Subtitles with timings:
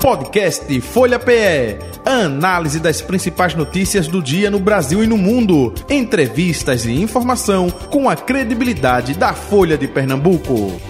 [0.00, 1.78] Podcast Folha PE.
[2.06, 5.74] Análise das principais notícias do dia no Brasil e no mundo.
[5.90, 10.80] Entrevistas e informação com a credibilidade da Folha de Pernambuco.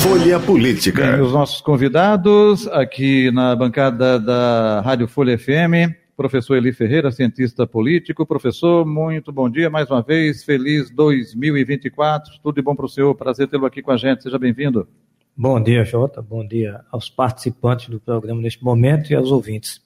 [0.00, 1.10] Folha Política.
[1.10, 7.66] Bem, os nossos convidados aqui na bancada da Rádio Folha FM professor Eli Ferreira, cientista
[7.66, 8.24] político.
[8.24, 13.14] Professor, muito bom dia mais uma vez, feliz 2024, tudo de bom para o senhor,
[13.14, 14.88] prazer tê-lo aqui com a gente, seja bem-vindo.
[15.36, 19.82] Bom dia, Jota, bom dia aos participantes do programa neste momento e aos ouvintes.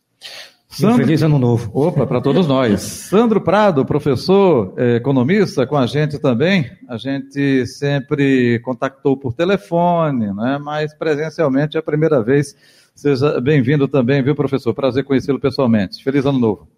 [0.68, 0.98] Sandro...
[0.98, 1.70] Feliz ano novo.
[1.72, 2.82] Opa, para todos nós.
[2.82, 6.70] Sandro Prado, professor, eh, economista, com a gente também.
[6.86, 10.58] A gente sempre contactou por telefone, né?
[10.62, 12.54] mas presencialmente é a primeira vez
[12.98, 14.74] Seja bem-vindo também, viu, professor?
[14.74, 16.02] Prazer conhecê-lo pessoalmente.
[16.02, 16.68] Feliz ano novo.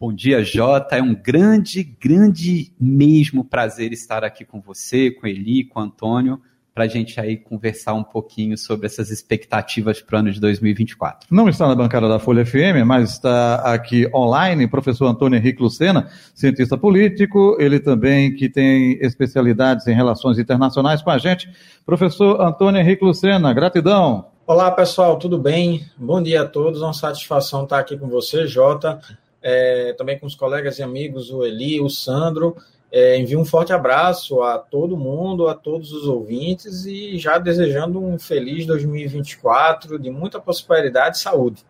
[0.00, 0.96] Bom dia, Jota.
[0.96, 6.40] É um grande, grande mesmo prazer estar aqui com você, com Eli, com Antônio,
[6.74, 11.28] para a gente aí conversar um pouquinho sobre essas expectativas para o ano de 2024.
[11.30, 16.08] Não está na bancada da Folha FM, mas está aqui online, professor Antônio Henrique Lucena,
[16.34, 21.50] cientista político, ele também que tem especialidades em relações internacionais com a gente.
[21.84, 24.34] Professor Antônio Henrique Lucena, gratidão.
[24.48, 25.84] Olá, pessoal, tudo bem?
[25.96, 29.00] Bom dia a todos, uma satisfação estar aqui com você, Jota,
[29.42, 32.56] é, também com os colegas e amigos, o Eli, o Sandro.
[32.92, 38.00] É, envio um forte abraço a todo mundo, a todos os ouvintes e já desejando
[38.00, 41.64] um feliz 2024 de muita prosperidade e saúde.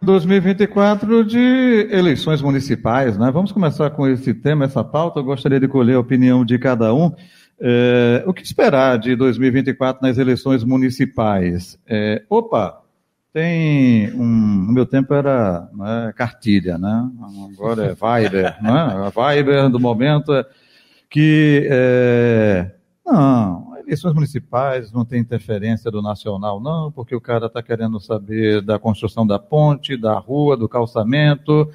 [0.00, 3.32] 2024 de eleições municipais, né?
[3.32, 5.18] Vamos começar com esse tema, essa pauta.
[5.18, 7.12] Eu gostaria de colher a opinião de cada um.
[7.60, 11.78] É, o que esperar de 2024 nas eleições municipais?
[11.86, 12.82] É, opa,
[13.32, 14.24] tem um.
[14.66, 17.10] No meu tempo era né, cartilha, né?
[17.52, 18.70] Agora é Viber, né?
[18.70, 20.44] A Viber do momento é
[21.10, 21.66] que.
[21.70, 22.70] É,
[23.04, 28.60] não, eleições municipais não tem interferência do nacional, não, porque o cara está querendo saber
[28.60, 31.70] da construção da ponte, da rua, do calçamento.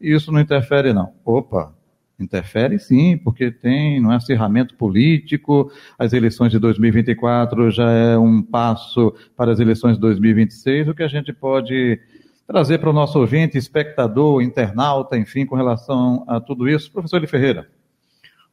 [0.00, 1.12] Isso não interfere, não.
[1.24, 1.74] Opa,
[2.18, 8.42] Interfere sim, porque tem, não é acirramento político, as eleições de 2024 já é um
[8.42, 12.00] passo para as eleições de 2026, o que a gente pode
[12.46, 16.90] trazer para o nosso ouvinte, espectador, internauta, enfim, com relação a tudo isso.
[16.90, 17.68] Professor Eli Ferreira.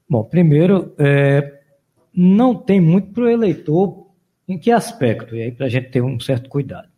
[0.09, 1.62] Bom, primeiro, é,
[2.13, 4.07] não tem muito para o eleitor
[4.47, 6.90] em que aspecto, e aí para a gente ter um certo cuidado.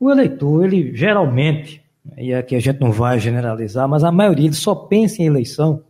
[0.00, 1.80] O eleitor, ele geralmente,
[2.18, 5.84] e aqui a gente não vai generalizar, mas a maioria ele só pensa em eleição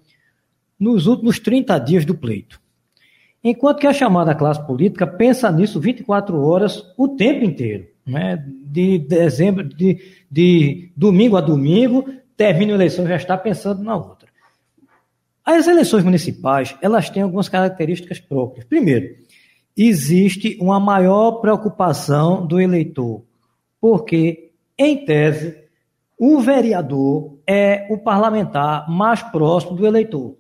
[0.83, 2.61] nos últimos 30 dias do pleito.
[3.43, 7.87] Enquanto que a chamada classe política pensa nisso 24 horas o tempo inteiro.
[8.05, 8.45] Né?
[8.65, 10.01] De dezembro, de,
[10.31, 12.05] de domingo a domingo,
[12.37, 14.29] termina a eleição já está pensando na outra.
[15.45, 18.65] As eleições municipais, elas têm algumas características próprias.
[18.65, 19.17] Primeiro,
[19.77, 23.23] existe uma maior preocupação do eleitor,
[23.81, 25.57] porque, em tese,
[26.19, 30.37] o vereador é o parlamentar mais próximo do eleitor.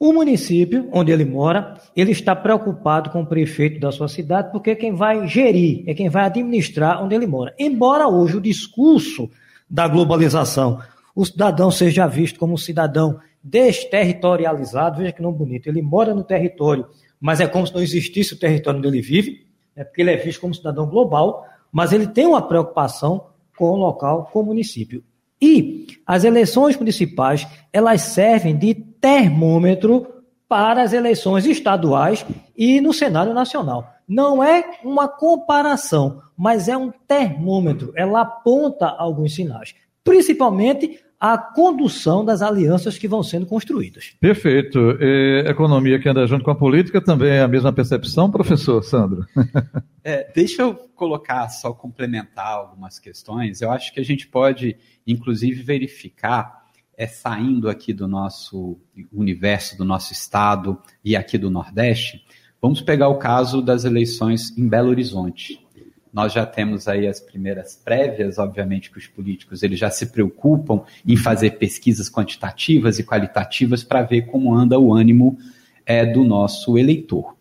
[0.00, 4.76] O município onde ele mora, ele está preocupado com o prefeito da sua cidade, porque
[4.76, 7.52] quem vai gerir, é quem vai administrar onde ele mora.
[7.58, 9.28] Embora hoje o discurso
[9.68, 10.80] da globalização,
[11.16, 16.22] o cidadão seja visto como um cidadão desterritorializado, veja que não bonito, ele mora no
[16.22, 16.86] território,
[17.20, 20.16] mas é como se não existisse o território onde ele vive, é porque ele é
[20.16, 23.26] visto como cidadão global, mas ele tem uma preocupação
[23.56, 25.02] com o local, com o município.
[25.42, 30.06] E as eleições municipais, elas servem de termômetro
[30.48, 32.24] para as eleições estaduais
[32.56, 33.94] e no cenário nacional.
[34.08, 37.92] Não é uma comparação, mas é um termômetro.
[37.94, 44.14] Ela aponta alguns sinais, principalmente a condução das alianças que vão sendo construídas.
[44.20, 44.96] Perfeito.
[45.00, 49.26] E economia que anda junto com a política também é a mesma percepção, professor Sandro?
[50.04, 53.60] É, deixa eu colocar, só complementar algumas questões.
[53.60, 54.74] Eu acho que a gente pode,
[55.06, 56.57] inclusive, verificar,
[56.98, 58.76] é, saindo aqui do nosso
[59.12, 62.24] universo, do nosso estado e aqui do Nordeste,
[62.60, 65.64] vamos pegar o caso das eleições em Belo Horizonte.
[66.12, 70.82] Nós já temos aí as primeiras prévias, obviamente que os políticos eles já se preocupam
[71.06, 75.38] em fazer pesquisas quantitativas e qualitativas para ver como anda o ânimo
[75.86, 77.36] é, do nosso eleitor.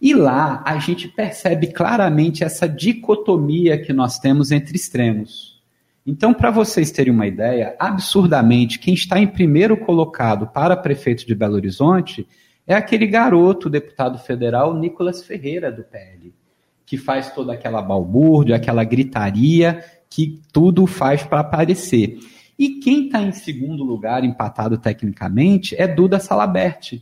[0.00, 5.51] E lá a gente percebe claramente essa dicotomia que nós temos entre extremos.
[6.06, 11.34] Então, para vocês terem uma ideia, absurdamente, quem está em primeiro colocado para prefeito de
[11.34, 12.26] Belo Horizonte
[12.66, 16.32] é aquele garoto, deputado federal Nicolas Ferreira, do PL
[16.92, 22.18] que faz toda aquela balbúrdia, aquela gritaria, que tudo faz para aparecer.
[22.58, 27.00] E quem está em segundo lugar, empatado tecnicamente, é Duda Salabert,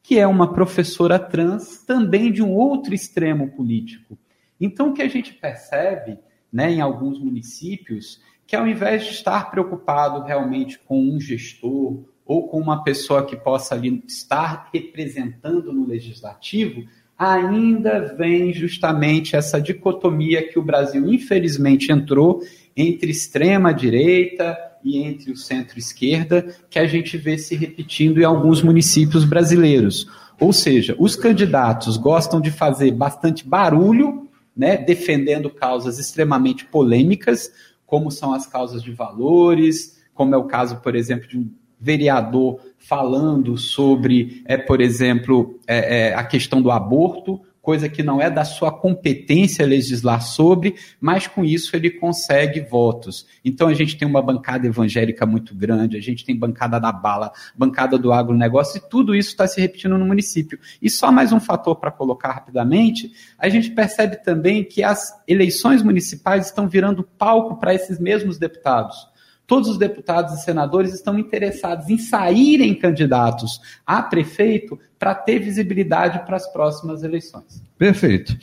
[0.00, 4.16] que é uma professora trans também de um outro extremo político.
[4.60, 6.18] Então, o que a gente percebe
[6.52, 12.48] né, em alguns municípios, que ao invés de estar preocupado realmente com um gestor ou
[12.48, 16.84] com uma pessoa que possa ali estar representando no legislativo,
[17.18, 22.42] ainda vem justamente essa dicotomia que o Brasil infelizmente entrou
[22.76, 28.62] entre extrema direita e entre o centro-esquerda, que a gente vê se repetindo em alguns
[28.62, 30.06] municípios brasileiros.
[30.38, 34.25] Ou seja, os candidatos gostam de fazer bastante barulho,
[34.56, 37.52] né, defendendo causas extremamente polêmicas,
[37.84, 42.58] como são as causas de valores, como é o caso, por exemplo, de um vereador
[42.78, 48.30] falando sobre, é, por exemplo, é, é, a questão do aborto, coisa que não é
[48.30, 53.26] da sua competência legislar sobre, mas com isso ele consegue votos.
[53.44, 57.32] Então a gente tem uma bancada evangélica muito grande, a gente tem bancada da bala,
[57.58, 60.60] bancada do agronegócio, e tudo isso está se repetindo no município.
[60.80, 65.82] E só mais um fator para colocar rapidamente, a gente percebe também que as eleições
[65.82, 69.08] municipais estão virando palco para esses mesmos deputados
[69.46, 76.24] todos os deputados e senadores estão interessados em saírem candidatos a prefeito para ter visibilidade
[76.24, 77.62] para as próximas eleições.
[77.78, 78.36] Perfeito.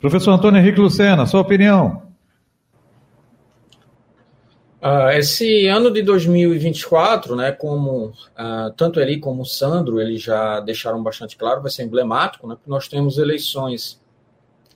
[0.00, 2.08] Professor Antônio Henrique Lucena, sua opinião.
[4.80, 10.60] Uh, esse ano de 2024, né, como uh, tanto ele como o Sandro, eles já
[10.60, 14.00] deixaram bastante claro, vai ser emblemático, né, porque nós temos eleições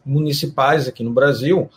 [0.05, 1.71] municipais aqui no Brasil,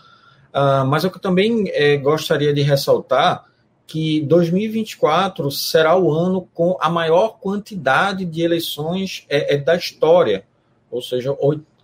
[0.54, 3.46] uh, mas o que eu também eh, gostaria de ressaltar
[3.88, 10.44] que 2024 será o ano com a maior quantidade de eleições é, é da história,
[10.90, 11.36] ou seja,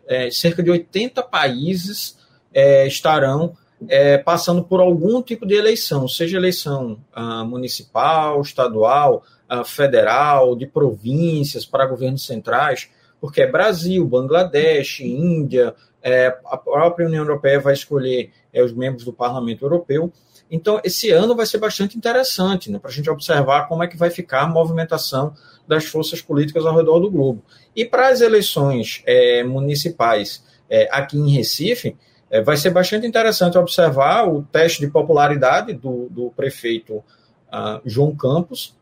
[0.07, 2.17] é, cerca de 80 países
[2.53, 3.55] é, estarão
[3.87, 10.67] é, passando por algum tipo de eleição, seja eleição ah, municipal, estadual, ah, federal, de
[10.67, 12.89] províncias, para governos centrais,
[13.19, 19.13] porque é Brasil, Bangladesh, Índia, é, a própria União Europeia vai escolher os membros do
[19.13, 20.11] Parlamento Europeu.
[20.51, 23.95] Então, esse ano vai ser bastante interessante né, para a gente observar como é que
[23.95, 25.33] vai ficar a movimentação
[25.65, 27.41] das forças políticas ao redor do globo.
[27.73, 31.95] E para as eleições é, municipais é, aqui em Recife,
[32.29, 38.13] é, vai ser bastante interessante observar o teste de popularidade do, do prefeito uh, João
[38.13, 38.75] Campos,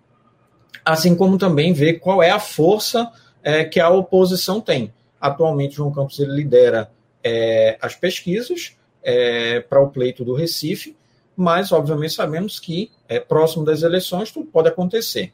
[0.84, 3.12] assim como também ver qual é a força
[3.44, 4.92] é, que a oposição tem.
[5.22, 6.90] Atualmente, João Campos ele lidera
[7.24, 10.96] é, as pesquisas é, para o pleito do Recife,
[11.40, 15.32] mas obviamente sabemos que é, próximo das eleições tudo pode acontecer.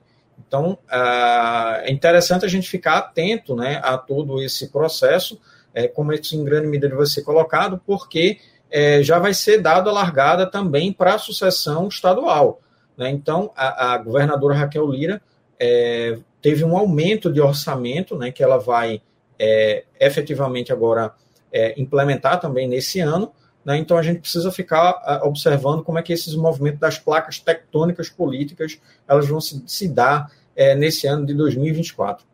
[0.47, 5.39] Então ah, é interessante a gente ficar atento né, a todo esse processo,
[5.73, 8.37] é, como isso em grande medida vai ser colocado, porque
[8.69, 12.61] é, já vai ser dado a largada também para a sucessão estadual.
[12.95, 13.09] Né?
[13.09, 15.21] Então a, a, governadora Raquel Lira
[15.59, 19.01] é, teve um aumento de orçamento né, que ela vai
[19.39, 21.13] é, efetivamente agora
[21.51, 23.31] é, implementar também nesse ano
[23.65, 23.77] né?
[23.77, 28.09] Então a gente precisa ficar uh, observando como é que esses movimentos das placas tectônicas
[28.09, 32.25] políticas elas vão se, se dar é, nesse ano de 2024.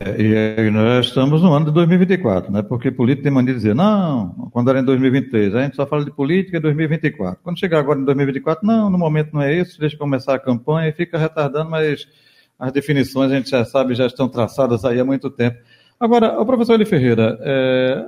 [0.00, 2.62] É, e nós estamos no ano de 2024, né?
[2.62, 6.04] porque política tem mania de dizer, não, quando era em 2023, a gente só fala
[6.04, 7.38] de política em 2024.
[7.42, 10.88] Quando chegar agora em 2024, não, no momento não é isso, deixa começar a campanha
[10.88, 12.06] e fica retardando, mas
[12.58, 15.58] as definições a gente já sabe, já estão traçadas aí há muito tempo.
[15.98, 18.04] Agora, o professor Eli Ferreira, é,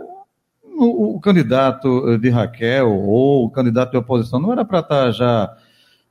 [0.76, 5.04] o, o, candidato eh, de Raquel ou o candidato de oposição não era para estar
[5.06, 5.56] tá já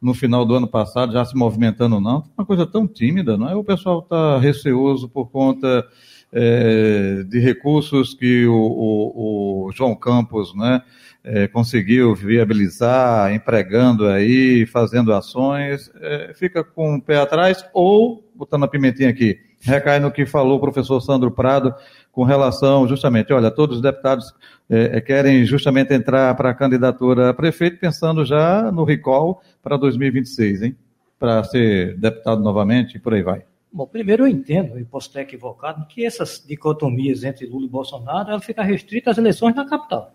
[0.01, 2.23] no final do ano passado já se movimentando, não?
[2.37, 3.55] Uma coisa tão tímida, não é?
[3.55, 5.85] O pessoal está receoso por conta
[6.31, 10.81] é, de recursos que o, o, o João Campos né,
[11.23, 18.65] é, conseguiu viabilizar, empregando aí, fazendo ações, é, fica com o pé atrás ou, botando
[18.65, 21.73] a pimentinha aqui, recai no que falou o professor Sandro Prado
[22.15, 24.33] com relação justamente, olha, todos os deputados
[24.69, 29.75] é, é querem justamente entrar para a candidatura a prefeito pensando já no recall para
[29.75, 30.77] 2026, hein?
[31.19, 33.43] Para ser deputado novamente e por aí vai.
[33.71, 38.29] Bom, primeiro eu entendo, e posso estar equivocado, que essas dicotomias entre Lula e Bolsonaro
[38.29, 40.13] ela fica restrita às eleições na capital.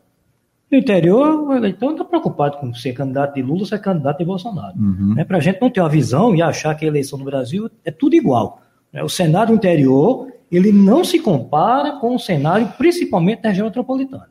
[0.73, 4.17] No interior, o eleitor não está preocupado com ser candidato de Lula ou ser candidato
[4.17, 4.79] de Bolsonaro.
[4.79, 5.17] Uhum.
[5.19, 7.69] É para a gente não ter uma visão e achar que a eleição no Brasil
[7.85, 8.63] é tudo igual.
[8.93, 9.03] Né?
[9.03, 14.31] O Senado interior ele não se compara com o cenário, principalmente da região metropolitana.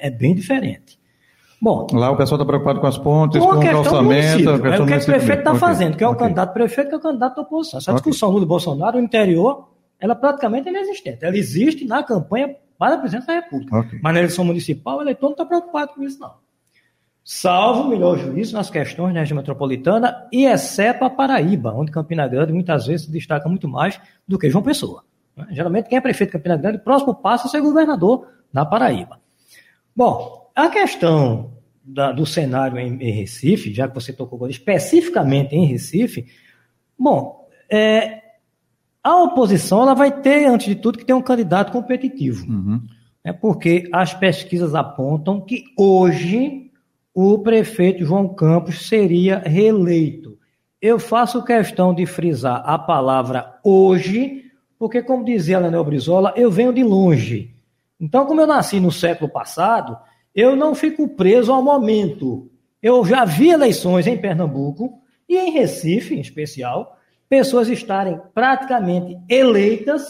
[0.00, 0.98] É bem diferente.
[1.60, 4.50] Bom, lá o pessoal está preocupado com as pontes, com, com o calçamento.
[4.50, 6.24] É o que o prefeito está fazendo, que é o okay.
[6.24, 7.78] candidato prefeito, que é o candidato da oposição.
[7.78, 8.02] Essa okay.
[8.02, 11.24] discussão Lula e Bolsonaro no interior, ela é praticamente inexistente.
[11.24, 13.88] Ela existe na campanha para a presidência da República.
[14.02, 16.34] Mas na eleição municipal, o eleitor não está preocupado com isso, não.
[17.28, 22.28] Salvo o melhor juízo nas questões da região metropolitana, e exceto a Paraíba, onde Campina
[22.28, 25.02] Grande muitas vezes se destaca muito mais do que João Pessoa.
[25.36, 25.48] Né?
[25.50, 29.20] Geralmente, quem é prefeito de Campina Grande, próximo passa a ser governador na Paraíba.
[29.94, 31.54] Bom, a questão
[31.84, 36.26] da, do cenário em, em, Recife, já que você tocou especificamente em Recife,
[36.96, 38.22] bom, é,
[39.02, 42.46] a oposição ela vai ter, antes de tudo, que ter um candidato competitivo.
[42.46, 42.80] Uhum.
[43.24, 46.65] É porque as pesquisas apontam que hoje
[47.18, 50.38] o prefeito João Campos seria reeleito.
[50.78, 54.44] Eu faço questão de frisar a palavra hoje,
[54.78, 57.54] porque, como dizia Leonel Brizola, eu venho de longe.
[57.98, 59.96] Então, como eu nasci no século passado,
[60.34, 62.50] eu não fico preso ao momento.
[62.82, 66.98] Eu já vi eleições em Pernambuco e em Recife, em especial,
[67.30, 70.06] pessoas estarem praticamente eleitas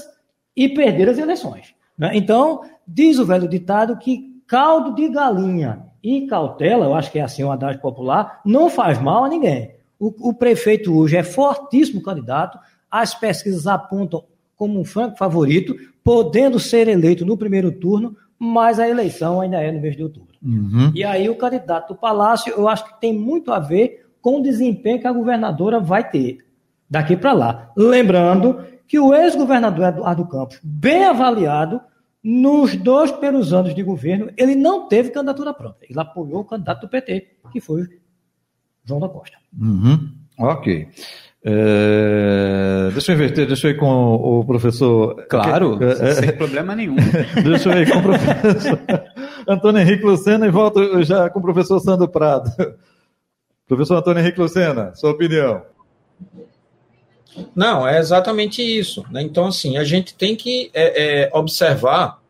[0.56, 1.72] e perder as eleições.
[1.96, 2.10] Né?
[2.14, 7.22] Então, diz o velho ditado que caldo de galinha e cautela, eu acho que é
[7.22, 9.74] assim o adagio popular, não faz mal a ninguém.
[9.98, 14.22] O, o prefeito hoje é fortíssimo candidato, as pesquisas apontam
[14.54, 19.72] como um franco favorito, podendo ser eleito no primeiro turno, mas a eleição ainda é
[19.72, 20.36] no mês de outubro.
[20.40, 20.92] Uhum.
[20.94, 24.42] E aí o candidato do Palácio, eu acho que tem muito a ver com o
[24.42, 26.38] desempenho que a governadora vai ter
[26.88, 27.72] daqui para lá.
[27.76, 31.80] Lembrando que o ex-governador Eduardo Campos, bem avaliado,
[32.28, 35.86] nos dois primeiros anos de governo, ele não teve candidatura própria.
[35.88, 37.86] Ele apoiou o candidato do PT, que foi
[38.84, 39.36] João da Costa.
[39.56, 40.12] Uhum.
[40.36, 40.88] Ok.
[41.44, 45.24] É, deixa eu inverter, deixa eu ir com o professor.
[45.28, 46.96] Claro, é, sem problema nenhum.
[47.44, 48.80] deixa eu ir com o professor
[49.46, 52.50] Antônio Henrique Lucena e volto já com o professor Sandro Prado.
[53.68, 55.62] Professor Antônio Henrique Lucena, sua opinião.
[57.54, 59.04] Não, é exatamente isso.
[59.10, 59.22] Né?
[59.22, 62.20] Então, assim, a gente tem que é, é, observar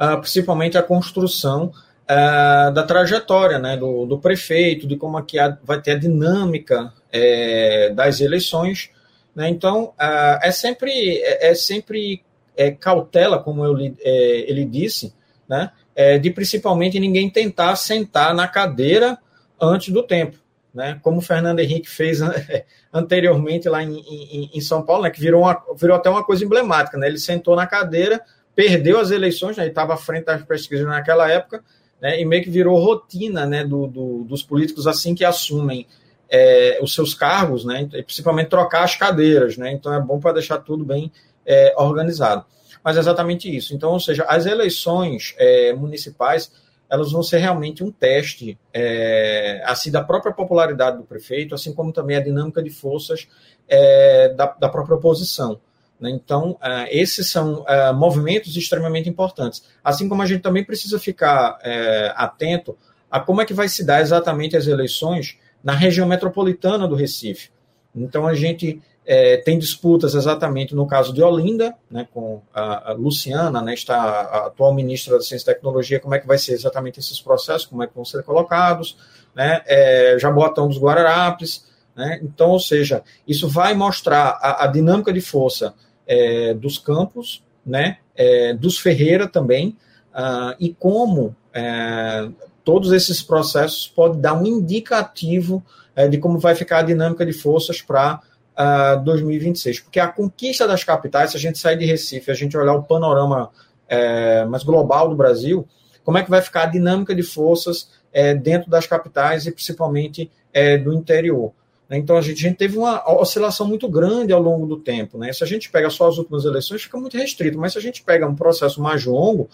[0.00, 1.72] uh, principalmente a construção
[2.04, 6.92] uh, da trajetória né, do, do, prefeito, de como aqui a, vai ter a dinâmica
[7.12, 8.90] é, das eleições.
[9.34, 9.48] Né?
[9.48, 12.22] Então, uh, é sempre, é, é sempre
[12.56, 15.14] é, cautela, como eu, é, ele disse,
[15.48, 15.70] né?
[15.96, 19.16] É, de principalmente ninguém tentar sentar na cadeira
[19.60, 20.36] antes do tempo.
[20.74, 22.18] Né, como o Fernando Henrique fez
[22.92, 26.44] anteriormente lá em, em, em São Paulo, né, que virou, uma, virou até uma coisa
[26.44, 26.98] emblemática.
[26.98, 28.20] Né, ele sentou na cadeira,
[28.56, 31.62] perdeu as eleições, né, estava à frente das pesquisas naquela época,
[32.02, 35.86] né, e meio que virou rotina né, do, do, dos políticos assim que assumem
[36.28, 39.56] é, os seus cargos, né, principalmente trocar as cadeiras.
[39.56, 41.12] Né, então é bom para deixar tudo bem
[41.46, 42.44] é, organizado.
[42.82, 43.74] Mas é exatamente isso.
[43.74, 46.50] Então, ou seja, as eleições é, municipais
[46.90, 51.92] elas vão ser realmente um teste é, assim da própria popularidade do prefeito, assim como
[51.92, 53.28] também a dinâmica de forças
[53.68, 55.60] é, da, da, própria oposição.
[55.98, 56.10] Né?
[56.10, 59.64] Então, é, esses são é, movimentos extremamente importantes.
[59.82, 62.76] Assim como a gente também precisa ficar é, atento
[63.10, 67.50] a como é que vai se dar exatamente as eleições na região metropolitana do Recife.
[67.94, 72.92] Então, a gente é, tem disputas exatamente no caso de Olinda, né, com a, a
[72.94, 76.52] Luciana, né, está a atual ministra da Ciência e Tecnologia, como é que vai ser
[76.52, 78.96] exatamente esses processos, como é que vão ser colocados,
[79.34, 85.12] né, é, Jaboatão dos Guararapes, né, então, ou seja, isso vai mostrar a, a dinâmica
[85.12, 85.74] de força
[86.06, 89.76] é, dos campos, né, é, dos Ferreira também,
[90.14, 92.28] uh, e como é,
[92.64, 97.32] todos esses processos podem dar um indicativo é, de como vai ficar a dinâmica de
[97.32, 98.20] forças para
[98.58, 99.80] uh, 2026.
[99.80, 102.82] Porque a conquista das capitais, se a gente sair de Recife, a gente olhar o
[102.82, 103.50] panorama
[103.88, 105.66] é, mais global do Brasil,
[106.04, 110.30] como é que vai ficar a dinâmica de forças é, dentro das capitais e principalmente
[110.52, 111.52] é, do interior.
[111.88, 111.98] Né?
[111.98, 115.18] Então a gente, a gente, teve uma oscilação muito grande ao longo do tempo.
[115.18, 115.32] Né?
[115.32, 118.02] Se a gente pega só as últimas eleições, fica muito restrito, mas se a gente
[118.02, 119.48] pega um processo mais longo,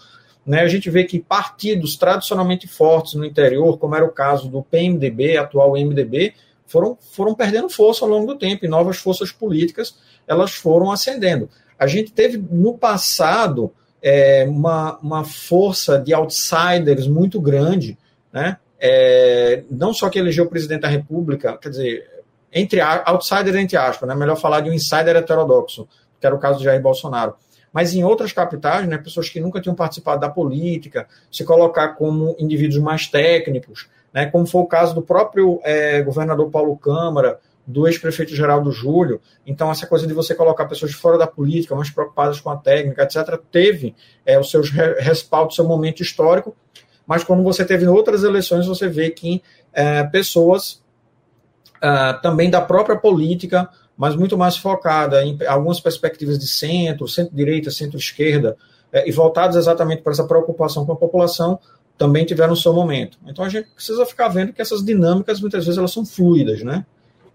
[0.45, 4.63] né, a gente vê que partidos tradicionalmente fortes no interior, como era o caso do
[4.63, 6.33] PMDB, atual MDB,
[6.71, 9.95] foram, foram perdendo força ao longo do tempo e novas forças políticas
[10.27, 11.49] elas foram ascendendo.
[11.77, 17.97] A gente teve no passado é, uma, uma força de outsiders muito grande,
[18.31, 18.57] né?
[18.79, 22.09] É, não só que elegeu o presidente da República, quer dizer,
[22.51, 24.15] entre outsiders entre aspas, né?
[24.15, 25.87] melhor falar de um insider heterodoxo,
[26.19, 27.35] que era o caso de Jair Bolsonaro.
[27.71, 32.35] Mas em outras capitais, né, pessoas que nunca tinham participado da política, se colocar como
[32.37, 37.87] indivíduos mais técnicos, né, como foi o caso do próprio é, governador Paulo Câmara, do
[37.87, 39.21] ex-prefeito Geraldo Júlio.
[39.45, 43.03] Então, essa coisa de você colocar pessoas fora da política, mais preocupadas com a técnica,
[43.03, 46.55] etc., teve é, os seus respaldos, seu momento histórico,
[47.05, 49.41] mas quando você teve outras eleições, você vê que
[49.73, 50.81] é, pessoas
[51.81, 53.69] é, também da própria política,
[54.01, 58.57] mas muito mais focada em algumas perspectivas de centro, centro-direita, centro-esquerda,
[58.91, 61.59] é, e voltadas exatamente para essa preocupação com a população,
[61.99, 63.19] também tiveram seu momento.
[63.27, 66.83] Então a gente precisa ficar vendo que essas dinâmicas muitas vezes elas são fluidas, né?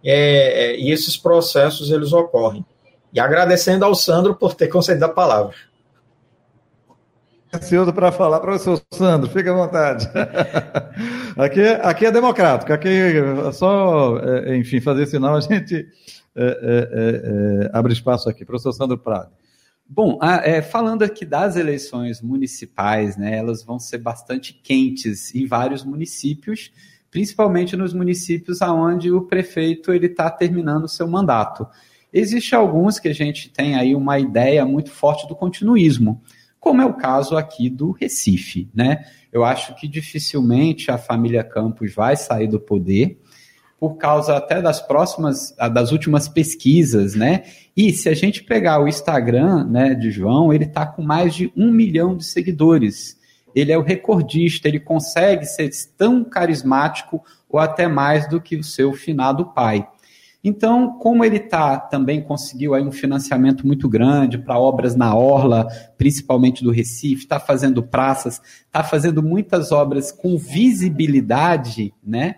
[0.02, 2.66] É, é, e esses processos eles ocorrem.
[3.12, 5.54] E agradecendo ao Sandro por ter concedido a palavra.
[7.54, 10.10] Ansioso para falar, professor Sandro, fique à vontade.
[11.38, 15.86] aqui, aqui é democrático, aqui é só, é, enfim, fazer sinal, a gente
[16.36, 18.44] é, é, é, abre espaço aqui.
[18.44, 19.30] Professor Sandro Prado.
[19.88, 25.84] Bom, é, falando aqui das eleições municipais, né, elas vão ser bastante quentes em vários
[25.84, 26.72] municípios,
[27.08, 31.66] principalmente nos municípios onde o prefeito ele está terminando o seu mandato.
[32.12, 36.20] Existem alguns que a gente tem aí uma ideia muito forte do continuismo,
[36.58, 39.04] como é o caso aqui do Recife, né?
[39.32, 43.20] Eu acho que dificilmente a família Campos vai sair do poder
[43.78, 47.42] por causa até das próximas, das últimas pesquisas, né?
[47.76, 51.52] E se a gente pegar o Instagram, né, de João, ele está com mais de
[51.54, 53.16] um milhão de seguidores.
[53.54, 58.64] Ele é o recordista, ele consegue ser tão carismático ou até mais do que o
[58.64, 59.86] seu finado pai.
[60.42, 65.66] Então, como ele tá, também conseguiu aí um financiamento muito grande para obras na orla,
[65.98, 72.36] principalmente do Recife, está fazendo praças, está fazendo muitas obras com visibilidade, né?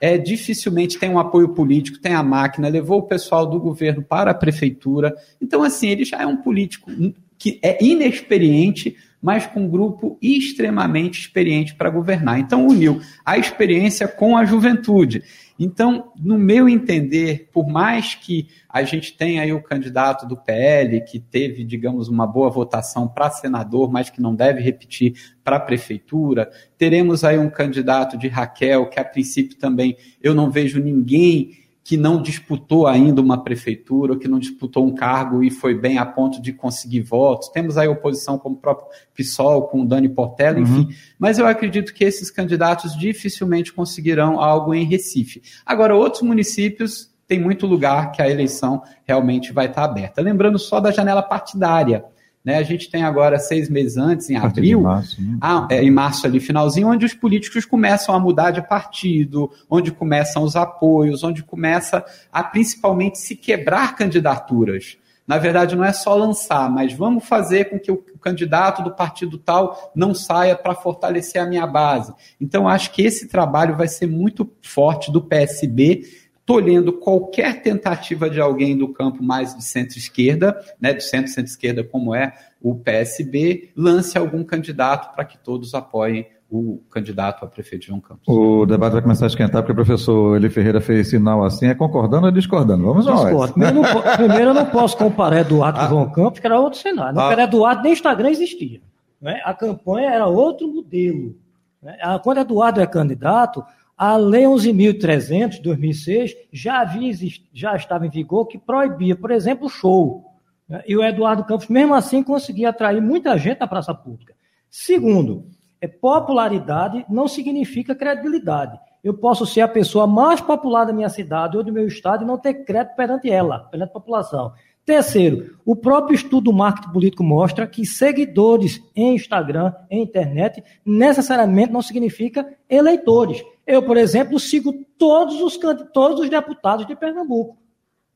[0.00, 4.30] É, dificilmente tem um apoio político, tem a máquina, levou o pessoal do governo para
[4.30, 5.14] a prefeitura.
[5.40, 6.90] Então, assim, ele já é um político
[7.38, 12.38] que é inexperiente, mas com um grupo extremamente experiente para governar.
[12.38, 15.22] Então, uniu a experiência com a juventude.
[15.58, 21.02] Então, no meu entender, por mais que a gente tenha aí o candidato do PL,
[21.02, 25.12] que teve, digamos, uma boa votação para senador, mas que não deve repetir
[25.44, 30.50] para a prefeitura, teremos aí um candidato de Raquel, que a princípio também eu não
[30.50, 35.50] vejo ninguém que não disputou ainda uma prefeitura, ou que não disputou um cargo e
[35.50, 37.48] foi bem a ponto de conseguir votos.
[37.48, 40.62] Temos aí oposição como o próprio PSOL, com o Dani Portela, uhum.
[40.62, 40.88] enfim.
[41.18, 45.42] Mas eu acredito que esses candidatos dificilmente conseguirão algo em Recife.
[45.64, 50.20] Agora, outros municípios tem muito lugar que a eleição realmente vai estar aberta.
[50.20, 52.04] Lembrando só da janela partidária.
[52.44, 52.56] Né?
[52.56, 55.36] A gente tem agora, seis meses antes, em abril, março, né?
[55.40, 59.92] ah, é, em março ali, finalzinho, onde os políticos começam a mudar de partido, onde
[59.92, 64.96] começam os apoios, onde começa a principalmente se quebrar candidaturas.
[65.30, 69.38] Na verdade, não é só lançar, mas vamos fazer com que o candidato do partido
[69.38, 72.12] tal não saia para fortalecer a minha base.
[72.40, 76.02] Então, acho que esse trabalho vai ser muito forte do PSB
[76.50, 82.34] tolhendo qualquer tentativa de alguém do campo mais de centro-esquerda, né, do centro-centro-esquerda, como é
[82.60, 88.26] o PSB, lance algum candidato para que todos apoiem o candidato a prefeito João Campos.
[88.26, 91.74] O debate vai começar a esquentar, porque o professor Eli Ferreira fez sinal assim, é
[91.74, 92.82] concordando ou discordando?
[92.82, 93.46] Vamos lá.
[93.46, 93.82] Primeiro,
[94.16, 95.82] primeiro, eu não posso comparar Eduardo ah.
[95.84, 97.14] com João Campos, que era outro cenário.
[97.14, 97.30] Não ah.
[97.30, 98.80] era Eduardo, nem Instagram existia.
[99.22, 99.40] Né?
[99.44, 101.36] A campanha era outro modelo.
[101.80, 101.96] Né?
[102.24, 103.64] Quando Eduardo é candidato,
[104.00, 107.12] a Lei 11.300, de 2006, já, havia,
[107.52, 110.24] já estava em vigor que proibia, por exemplo, o show.
[110.66, 110.82] Né?
[110.88, 114.34] E o Eduardo Campos, mesmo assim, conseguia atrair muita gente à praça pública.
[114.70, 115.44] Segundo,
[115.82, 118.80] é, popularidade não significa credibilidade.
[119.04, 122.26] Eu posso ser a pessoa mais popular da minha cidade ou do meu estado e
[122.26, 124.54] não ter crédito perante ela, perante a população.
[124.82, 131.70] Terceiro, o próprio estudo do marketing político mostra que seguidores em Instagram, em internet, necessariamente
[131.70, 133.44] não significa eleitores.
[133.70, 135.56] Eu, por exemplo, sigo todos os,
[135.92, 137.56] todos os deputados de Pernambuco.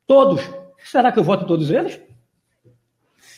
[0.04, 0.42] Todos.
[0.84, 2.00] Será que eu voto em todos eles?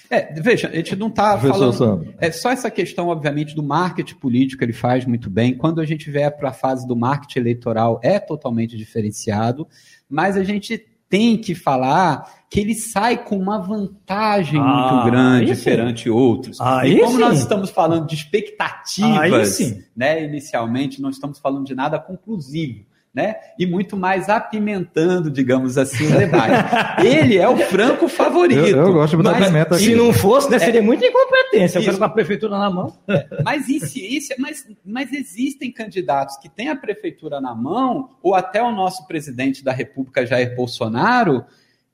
[0.08, 2.14] É, veja, a gente não está falando.
[2.18, 5.54] É só essa questão, obviamente, do marketing político, ele faz muito bem.
[5.54, 9.68] Quando a gente vier para a fase do marketing eleitoral, é totalmente diferenciado,
[10.08, 15.56] mas a gente tem que falar que ele sai com uma vantagem ah, muito grande
[15.56, 16.60] perante outros.
[16.60, 17.18] Aí e como sim.
[17.18, 19.58] nós estamos falando de expectativas,
[19.96, 22.84] né, inicialmente, não estamos falando de nada conclusivo.
[23.16, 23.34] Né?
[23.58, 26.52] E muito mais apimentando, digamos assim, o debate.
[27.02, 28.60] Ele é o franco favorito.
[28.60, 29.84] Eu, eu gosto de botar pimenta aqui.
[29.84, 31.78] Se não fosse, né, seria é, muita incompetência.
[31.78, 32.94] Eu quero com a prefeitura na mão.
[33.08, 38.34] É, mas em ciência, mas, mas existem candidatos que têm a prefeitura na mão, ou
[38.34, 41.42] até o nosso presidente da República, Jair Bolsonaro,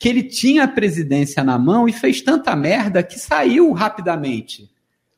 [0.00, 4.71] que ele tinha a presidência na mão e fez tanta merda que saiu rapidamente.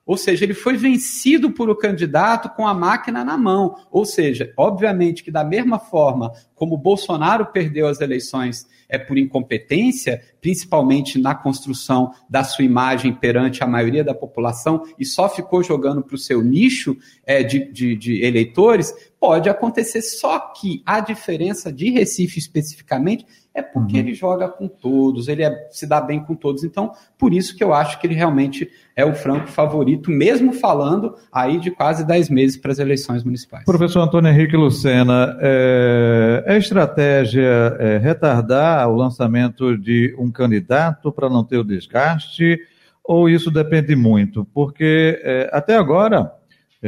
[0.06, 3.76] Ou seja, ele foi vencido por o candidato com a máquina na mão.
[3.90, 10.22] Ou seja, obviamente que da mesma forma como Bolsonaro perdeu as eleições é por incompetência,
[10.40, 16.02] principalmente na construção da sua imagem perante a maioria da população e só ficou jogando
[16.02, 21.72] para o seu nicho é, de, de, de eleitores, Pode acontecer, só que a diferença
[21.72, 24.00] de Recife especificamente é porque uhum.
[24.00, 26.62] ele joga com todos, ele é, se dá bem com todos.
[26.62, 31.14] Então, por isso que eu acho que ele realmente é o franco favorito, mesmo falando
[31.32, 33.64] aí de quase 10 meses para as eleições municipais.
[33.64, 41.30] Professor Antônio Henrique Lucena, é, é estratégia é, retardar o lançamento de um candidato para
[41.30, 42.58] não ter o desgaste,
[43.02, 44.44] ou isso depende muito?
[44.52, 46.30] Porque é, até agora,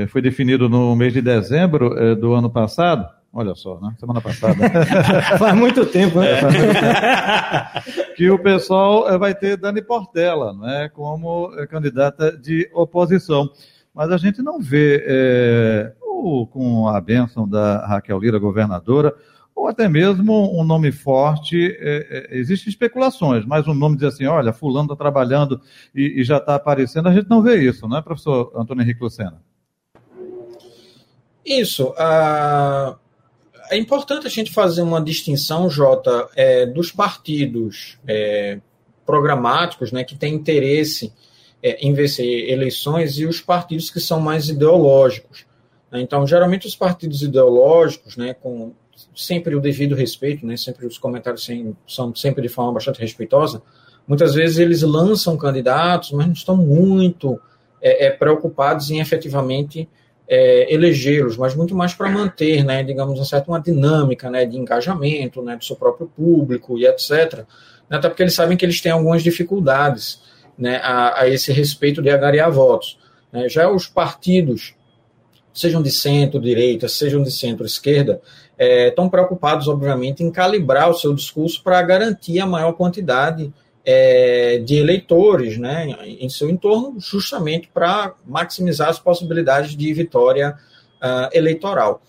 [0.08, 3.94] foi definido no mês de dezembro é, do ano passado, Olha só, né?
[4.00, 4.54] Semana passada.
[5.38, 6.40] Faz muito tempo, né?
[8.16, 10.88] que o pessoal eh, vai ter Dani Portela, né?
[10.94, 13.50] Como candidata de oposição.
[13.94, 19.14] Mas a gente não vê, é, ou com a bênção da Raquel Lira, governadora,
[19.54, 21.76] ou até mesmo um nome forte.
[21.78, 25.60] É, é, existem especulações, mas um nome diz assim: olha, Fulano está trabalhando
[25.94, 29.42] e, e já está aparecendo, a gente não vê isso, né, professor Antônio Henrique Lucena?
[31.46, 31.90] Isso.
[31.90, 32.96] Uh,
[33.70, 38.58] é importante a gente fazer uma distinção, Jota, é, dos partidos é,
[39.04, 41.12] programáticos, né, que têm interesse
[41.62, 45.46] é, em vencer eleições, e os partidos que são mais ideológicos.
[45.90, 46.00] Né?
[46.00, 48.72] Então, geralmente, os partidos ideológicos, né, com
[49.14, 53.62] sempre o devido respeito, né, sempre os comentários sem, são sempre de forma bastante respeitosa,
[54.06, 57.40] muitas vezes eles lançam candidatos, mas não estão muito
[57.80, 59.88] é, é, preocupados em efetivamente
[60.28, 64.56] é, elegê-los, mas muito mais para manter, né, digamos, uma certa uma dinâmica né, de
[64.56, 67.44] engajamento né, do seu próprio público e etc.
[67.88, 70.20] Até porque eles sabem que eles têm algumas dificuldades
[70.58, 72.98] né, a, a esse respeito de agariar votos.
[73.32, 73.48] Né.
[73.48, 74.74] Já os partidos,
[75.54, 78.20] sejam de centro-direita, sejam de centro-esquerda,
[78.58, 83.52] é, estão preocupados, obviamente, em calibrar o seu discurso para garantir a maior quantidade
[83.88, 90.58] é, de eleitores né, em seu entorno, justamente para maximizar as possibilidades de vitória
[91.00, 92.02] uh, eleitoral.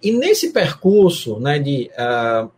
[0.00, 2.48] E nesse percurso né, de, uh,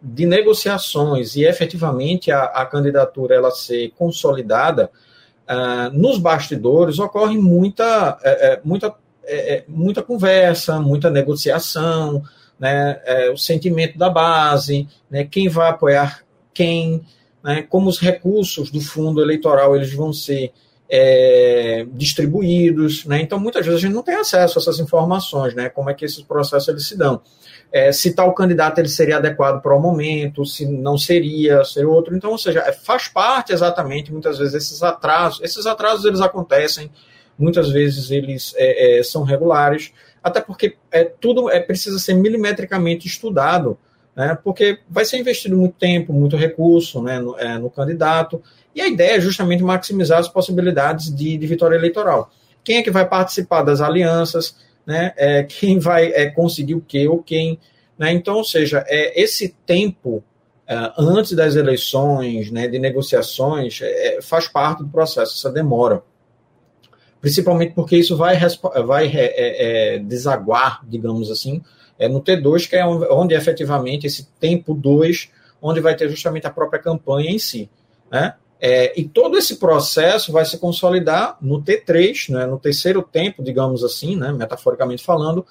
[0.00, 4.90] de negociações e efetivamente a, a candidatura ela ser consolidada,
[5.46, 12.22] uh, nos bastidores ocorre muita, é, é, muita, é, muita conversa, muita negociação,
[12.58, 12.98] né,
[13.34, 16.24] o sentimento da base, né, quem vai apoiar
[16.54, 17.04] quem,
[17.46, 20.52] né, como os recursos do fundo eleitoral eles vão ser
[20.90, 23.20] é, distribuídos, né?
[23.20, 25.68] Então muitas vezes a gente não tem acesso a essas informações, né?
[25.68, 27.20] Como é que esses processos eles se dão?
[27.72, 32.16] É, se tal candidato ele seria adequado para o momento, se não seria, ser outro.
[32.16, 35.40] Então, ou seja, é, faz parte exatamente muitas vezes esses atrasos.
[35.40, 36.90] Esses atrasos eles acontecem,
[37.38, 43.06] muitas vezes eles é, é são regulares, até porque é, tudo é precisa ser milimetricamente
[43.06, 43.78] estudado
[44.16, 48.42] né, porque vai ser investido muito tempo, muito recurso né, no, é, no, candidato,
[48.74, 52.30] e a ideia é justamente maximizar as possibilidades de, de vitória eleitoral.
[52.64, 57.06] Quem é que vai participar das alianças, né, é, quem vai é, conseguir o quê
[57.06, 57.60] ou quem.
[57.98, 60.24] Né, então, ou seja, é, esse tempo
[60.66, 66.02] é, antes das eleições, né, de negociações, é, faz parte do processo, essa demora
[67.20, 68.38] principalmente porque isso vai,
[68.86, 71.60] vai é, é, desaguar, digamos assim,
[71.98, 75.30] é no T2, que é onde efetivamente esse tempo 2,
[75.60, 77.70] onde vai ter justamente a própria campanha em si.
[78.10, 78.34] Né?
[78.60, 83.84] É, e todo esse processo vai se consolidar no T3, né, no terceiro tempo, digamos
[83.84, 85.44] assim, né, metaforicamente falando,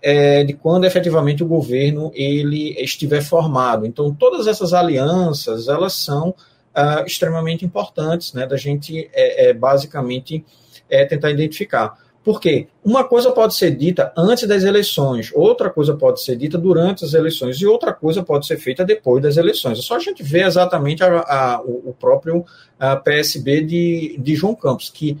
[0.00, 3.86] é, de quando efetivamente o governo ele estiver formado.
[3.86, 10.44] Então, todas essas alianças, elas são uh, extremamente importantes, né, da gente é, é basicamente
[10.88, 11.98] é, tentar identificar.
[12.26, 17.04] Porque uma coisa pode ser dita antes das eleições, outra coisa pode ser dita durante
[17.04, 19.78] as eleições e outra coisa pode ser feita depois das eleições.
[19.78, 22.44] É só a gente ver exatamente a, a, o, próprio
[22.80, 25.16] a PSB de, de João Campos, que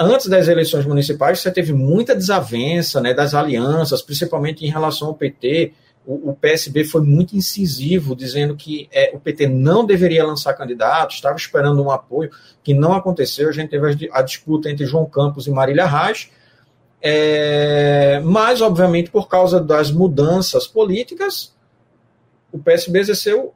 [0.00, 5.14] antes das eleições municipais você teve muita desavença né, das alianças, principalmente em relação ao
[5.14, 5.74] PT,
[6.06, 11.36] o, PSB foi muito incisivo, dizendo que é, o PT não deveria lançar candidato, estava
[11.36, 12.30] esperando um apoio,
[12.62, 13.48] que não aconteceu.
[13.48, 16.30] A gente teve a, a disputa entre João Campos e Marília Reis,
[17.02, 21.54] é, mas, obviamente, por causa das mudanças políticas,
[22.52, 23.52] o PSB exerceu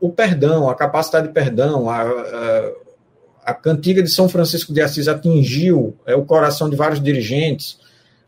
[0.00, 2.72] o perdão, a capacidade de perdão, a, a,
[3.44, 7.78] a cantiga de São Francisco de Assis atingiu é, o coração de vários dirigentes.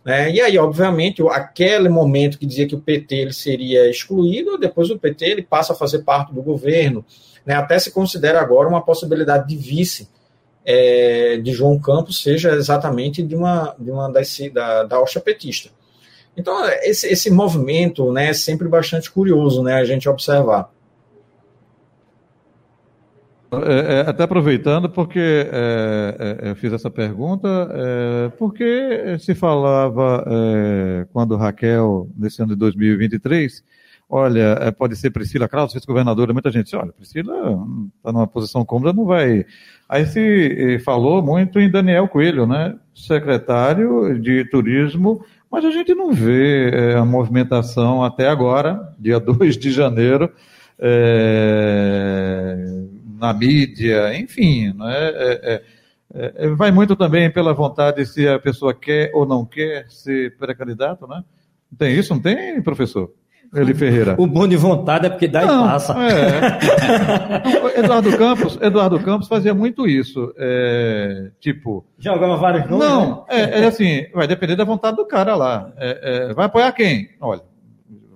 [0.04, 0.32] Né?
[0.32, 4.98] E aí, obviamente, aquele momento que dizia que o PT ele seria excluído, depois o
[4.98, 7.04] PT ele passa a fazer parte do governo.
[7.44, 7.54] Né?
[7.54, 10.08] Até se considera agora uma possibilidade de vice
[10.64, 15.70] é, de João Campos seja exatamente de uma, de uma das, da, da hoxa petista.
[16.36, 20.70] Então, esse, esse movimento né, é sempre bastante curioso né, a gente observar.
[23.62, 30.24] É, é, até aproveitando, porque é, é, eu fiz essa pergunta, é, porque se falava,
[30.26, 33.64] é, quando Raquel, nesse ano de 2023,
[34.08, 37.34] olha, pode ser Priscila Krause, vice-governadora, muita gente disse, olha, Priscila
[37.96, 39.44] está numa posição cômoda, não vai.
[39.88, 46.12] Aí se falou muito em Daniel Coelho, né, secretário de Turismo, mas a gente não
[46.12, 50.30] vê a movimentação até agora, dia 2 de janeiro,
[50.78, 52.56] é,
[53.24, 54.94] na mídia, enfim, né?
[54.94, 55.62] É,
[56.14, 60.36] é, é, vai muito também pela vontade se a pessoa quer ou não quer ser
[60.36, 61.24] pré-candidato, né?
[61.78, 63.10] Tem isso, não tem, professor?
[63.54, 64.16] Eli Ferreira.
[64.18, 65.94] O bom de vontade é porque dá não, e passa.
[65.96, 67.78] É.
[67.78, 70.34] Eduardo Campos, Eduardo Campos fazia muito isso.
[70.36, 71.86] É, tipo.
[71.96, 72.86] Jogava vários nomes?
[72.86, 73.24] Não, né?
[73.28, 75.72] é, é, assim, vai depender da vontade do cara lá.
[75.76, 77.10] É, é vai apoiar quem?
[77.20, 77.42] Olha,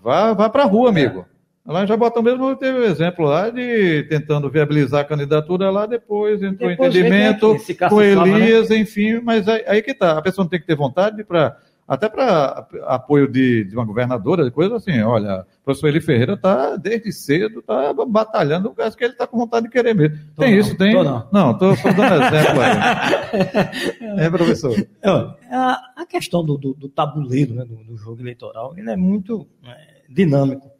[0.02, 1.24] vá, vá para a rua, amigo.
[1.68, 5.84] Lá em Jabotão mesmo teve o um exemplo lá de tentando viabilizar a candidatura lá,
[5.84, 7.54] depois entrou depois entendimento
[7.90, 8.10] com né?
[8.10, 8.78] Elias, né?
[8.78, 12.08] enfim, mas aí, aí, que tá, a pessoa não tem que ter vontade para até
[12.08, 16.76] para apoio de, de, uma governadora, de coisa assim, olha, o professor Eli Ferreira está
[16.76, 20.18] desde cedo, está batalhando, acho que ele está com vontade de querer mesmo.
[20.36, 20.94] Tô tem não, isso, tem?
[21.32, 24.20] não, estou dando exemplo aí.
[24.24, 24.86] é, professor.
[25.50, 29.46] A, a questão do, do, do tabuleiro né, do, do, jogo eleitoral, ele é muito
[29.66, 30.77] é, dinâmico.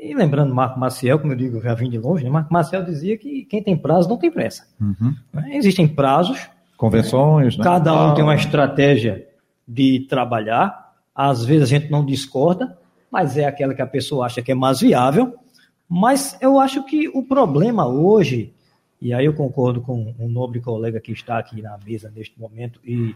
[0.00, 2.30] E lembrando Marco Maciel, como eu digo, já vim de longe, né?
[2.30, 4.66] Marco Maciel dizia que quem tem prazo não tem pressa.
[4.80, 5.14] Uhum.
[5.30, 5.50] Né?
[5.56, 6.48] Existem prazos.
[6.74, 7.62] Convenções, né?
[7.62, 8.14] Cada um ah.
[8.14, 9.26] tem uma estratégia
[9.68, 10.94] de trabalhar.
[11.14, 12.78] Às vezes a gente não discorda,
[13.10, 15.34] mas é aquela que a pessoa acha que é mais viável.
[15.86, 18.54] Mas eu acho que o problema hoje,
[19.02, 22.80] e aí eu concordo com um nobre colega que está aqui na mesa neste momento,
[22.82, 23.14] e,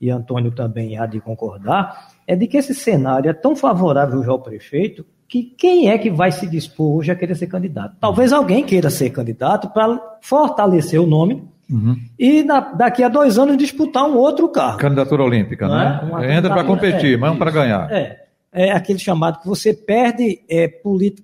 [0.00, 4.40] e Antônio também há de concordar, é de que esse cenário é tão favorável ao
[4.40, 7.96] prefeito que quem é que vai se dispor hoje a querer ser candidato?
[7.98, 11.96] Talvez alguém queira ser candidato para fortalecer o nome uhum.
[12.16, 14.78] e na, daqui a dois anos disputar um outro cargo.
[14.78, 16.08] Candidatura olímpica, né?
[16.22, 16.36] É?
[16.36, 17.90] Entra para competir, é, mas para ganhar.
[17.90, 20.70] É, é aquele chamado que você perde é,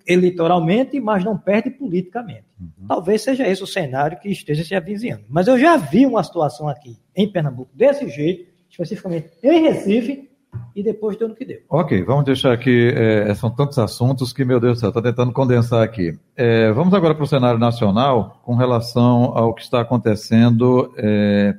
[0.05, 2.46] eleitoralmente, mas não perde politicamente.
[2.61, 2.88] Uhum.
[2.88, 5.23] Talvez seja esse o cenário que esteja se avizinhando.
[5.29, 10.30] Mas eu já vi uma situação aqui em Pernambuco desse jeito, especificamente em Recife,
[10.75, 11.61] e depois deu no que deu.
[11.69, 15.33] Ok, vamos deixar aqui, é, são tantos assuntos que, meu Deus do céu, estou tentando
[15.33, 16.19] condensar aqui.
[16.37, 21.55] É, vamos agora para o cenário nacional com relação ao que está acontecendo, é,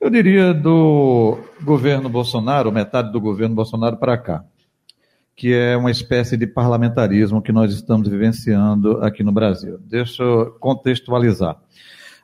[0.00, 4.44] eu diria, do governo Bolsonaro, metade do governo Bolsonaro para cá,
[5.34, 9.78] que é uma espécie de parlamentarismo que nós estamos vivenciando aqui no Brasil.
[9.80, 11.56] Deixa eu contextualizar.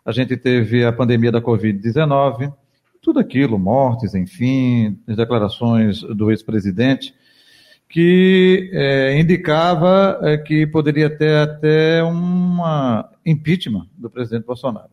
[0.04, 2.52] A gente teve a pandemia da Covid-19,
[3.04, 7.14] tudo aquilo, mortes, enfim, declarações do ex-presidente,
[7.86, 14.88] que é, indicava é, que poderia ter até uma impeachment do presidente Bolsonaro.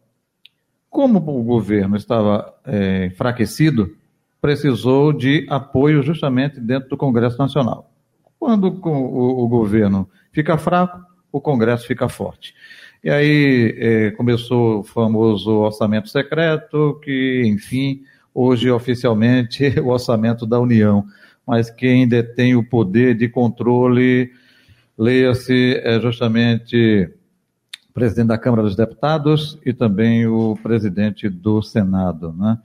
[0.90, 3.96] Como o governo estava é, enfraquecido,
[4.42, 7.90] precisou de apoio justamente dentro do Congresso Nacional.
[8.38, 11.00] Quando o, o governo fica fraco,
[11.32, 12.54] o Congresso fica forte.
[13.04, 20.46] E aí é, começou o famoso orçamento secreto, que, enfim, hoje oficialmente é o orçamento
[20.46, 21.04] da União.
[21.46, 24.32] Mas quem detém o poder de controle,
[24.98, 27.10] leia-se, é justamente
[27.90, 32.32] o presidente da Câmara dos Deputados e também o presidente do Senado.
[32.38, 32.58] Né?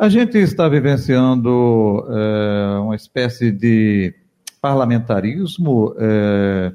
[0.00, 4.14] A, gente está vivenciando é, uma espécie de
[4.62, 5.94] parlamentarismo.
[5.98, 6.72] É,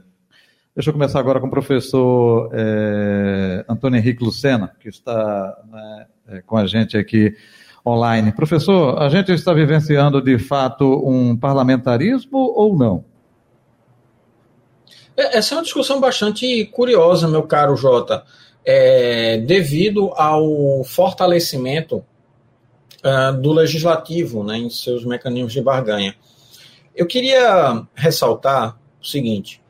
[0.76, 6.42] Deixa eu começar agora com o professor é, Antônio Henrique Lucena, que está né, é,
[6.42, 7.36] com a gente aqui
[7.86, 8.32] online.
[8.32, 13.06] Professor, a gente está vivenciando de fato um parlamentarismo ou não?
[15.16, 18.24] É, essa é uma discussão bastante curiosa, meu caro Jota,
[18.66, 22.04] é, devido ao fortalecimento
[23.04, 26.16] uh, do legislativo né, em seus mecanismos de barganha.
[26.96, 29.63] Eu queria ressaltar o seguinte: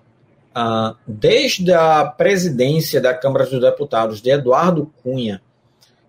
[1.08, 5.42] desde a presidência da Câmara dos Deputados de Eduardo Cunha,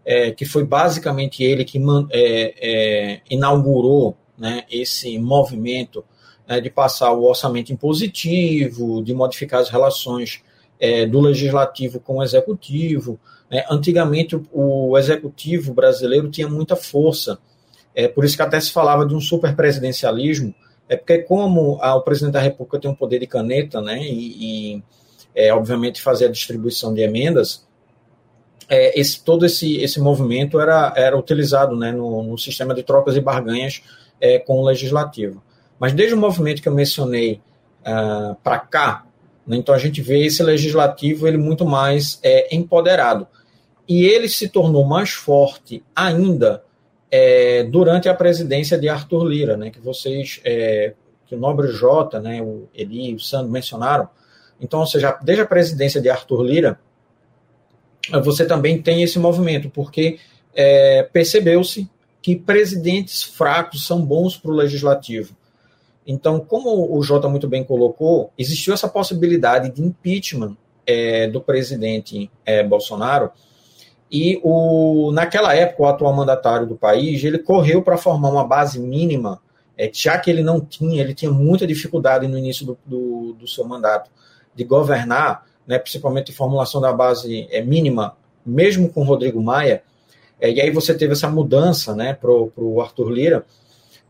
[0.05, 1.81] é, que foi basicamente ele que
[2.11, 6.05] é, é, inaugurou né, esse movimento
[6.47, 10.43] né, de passar o orçamento impositivo, de modificar as relações
[10.79, 13.19] é, do legislativo com o executivo.
[13.51, 13.65] Né.
[13.71, 17.39] Antigamente, o, o, executivo brasileiro tinha muita força,
[17.95, 20.55] é, por isso que até se falava de um superpresidencialismo,
[20.89, 24.77] é porque como a, o presidente da República tem um poder de caneta, né, e,
[24.77, 24.83] e
[25.35, 27.67] é, obviamente fazer a distribuição de emendas,
[28.69, 33.17] é, esse, todo esse, esse movimento era, era utilizado né, no, no sistema de trocas
[33.17, 33.83] e barganhas
[34.21, 35.43] é, com o legislativo.
[35.79, 37.41] Mas desde o movimento que eu mencionei
[37.83, 39.05] uh, para cá,
[39.47, 39.57] Né?
[39.57, 43.27] Então a gente vê esse legislativo ele muito mais é, empoderado.
[43.87, 46.63] E ele se tornou mais forte ainda
[47.17, 52.19] é, durante a presidência de Arthur Lira, né, que vocês, é, que o Nobre J,
[52.19, 54.09] né, o Eli, o Sandro mencionaram.
[54.61, 56.81] Então, ou seja, desde a presidência de Arthur Lira,
[58.25, 60.19] você também tem esse movimento, porque
[60.57, 61.89] é, percebeu-se
[62.21, 65.37] que presidentes fracos são bons para o legislativo.
[66.05, 72.29] Então, como o Jota muito bem colocou, existiu essa possibilidade de impeachment é, do presidente
[72.45, 73.31] é, Bolsonaro,
[74.11, 78.79] e o, naquela época, o atual mandatário do país, ele correu para formar uma base
[78.79, 79.41] mínima,
[79.77, 83.49] é, já que ele não tinha, ele tinha muita dificuldade no início do, do, do
[83.49, 84.11] seu mandato
[84.55, 89.83] de governar, né, principalmente em formulação da base é, mínima, mesmo com Rodrigo Maia,
[90.41, 93.45] é, e aí você teve essa mudança né, para o Arthur Lira,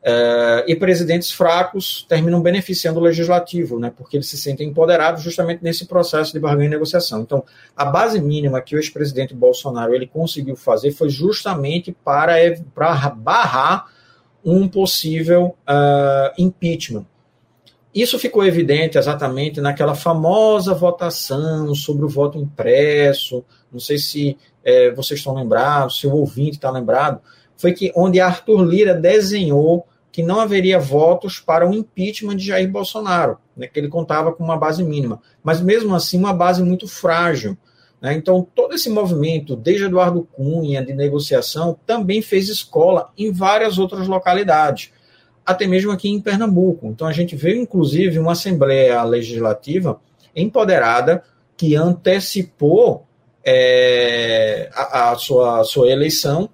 [0.07, 5.65] Uh, e presidentes fracos terminam beneficiando o legislativo, né, porque eles se sentem empoderados justamente
[5.65, 7.23] nesse processo de barganha e negociação.
[7.23, 7.43] Então,
[7.75, 12.35] a base mínima que o ex-presidente Bolsonaro ele conseguiu fazer foi justamente para,
[12.75, 13.87] para barrar
[14.45, 17.07] um possível uh, impeachment.
[17.95, 23.43] Isso ficou evidente exatamente naquela famosa votação sobre o voto impresso.
[23.73, 27.21] Não sei se é, vocês estão lembrados, se o ouvinte está lembrado,
[27.57, 32.71] foi que onde Arthur Lira desenhou que não haveria votos para o impeachment de Jair
[32.71, 36.87] Bolsonaro, né, que ele contava com uma base mínima, mas mesmo assim uma base muito
[36.87, 37.59] frágil.
[38.01, 38.15] Né?
[38.15, 44.07] Então, todo esse movimento, desde Eduardo Cunha, de negociação, também fez escola em várias outras
[44.07, 44.93] localidades,
[45.45, 46.87] até mesmo aqui em Pernambuco.
[46.87, 50.01] Então, a gente vê, inclusive, uma Assembleia Legislativa
[50.37, 51.25] empoderada
[51.57, 53.05] que antecipou
[53.45, 56.49] é, a, a, sua, a sua eleição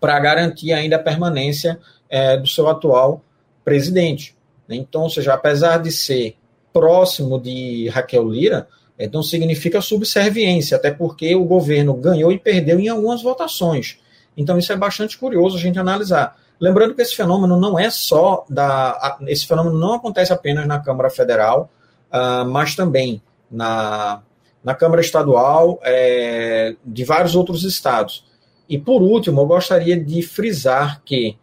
[0.00, 1.78] para garantir ainda a permanência
[2.14, 3.24] é, do seu atual
[3.64, 4.36] presidente.
[4.68, 4.76] Né?
[4.76, 6.36] Então, ou seja, apesar de ser
[6.72, 8.68] próximo de Raquel Lira,
[9.12, 13.98] não significa subserviência, até porque o governo ganhou e perdeu em algumas votações.
[14.36, 16.36] Então, isso é bastante curioso a gente analisar.
[16.60, 19.18] Lembrando que esse fenômeno não é só da.
[19.26, 21.68] Esse fenômeno não acontece apenas na Câmara Federal,
[22.12, 24.22] uh, mas também na,
[24.62, 28.24] na Câmara Estadual é, de vários outros estados.
[28.68, 31.36] E, por último, eu gostaria de frisar que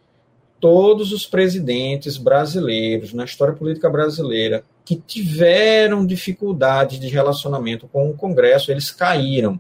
[0.62, 8.14] todos os presidentes brasileiros na história política brasileira que tiveram dificuldades de relacionamento com o
[8.14, 9.60] Congresso, eles caíram.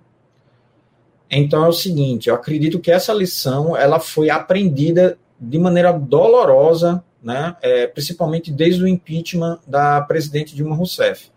[1.29, 7.03] Então é o seguinte, eu acredito que essa lição ela foi aprendida de maneira dolorosa,
[7.23, 11.31] né, é, principalmente desde o impeachment da presidente Dilma Rousseff.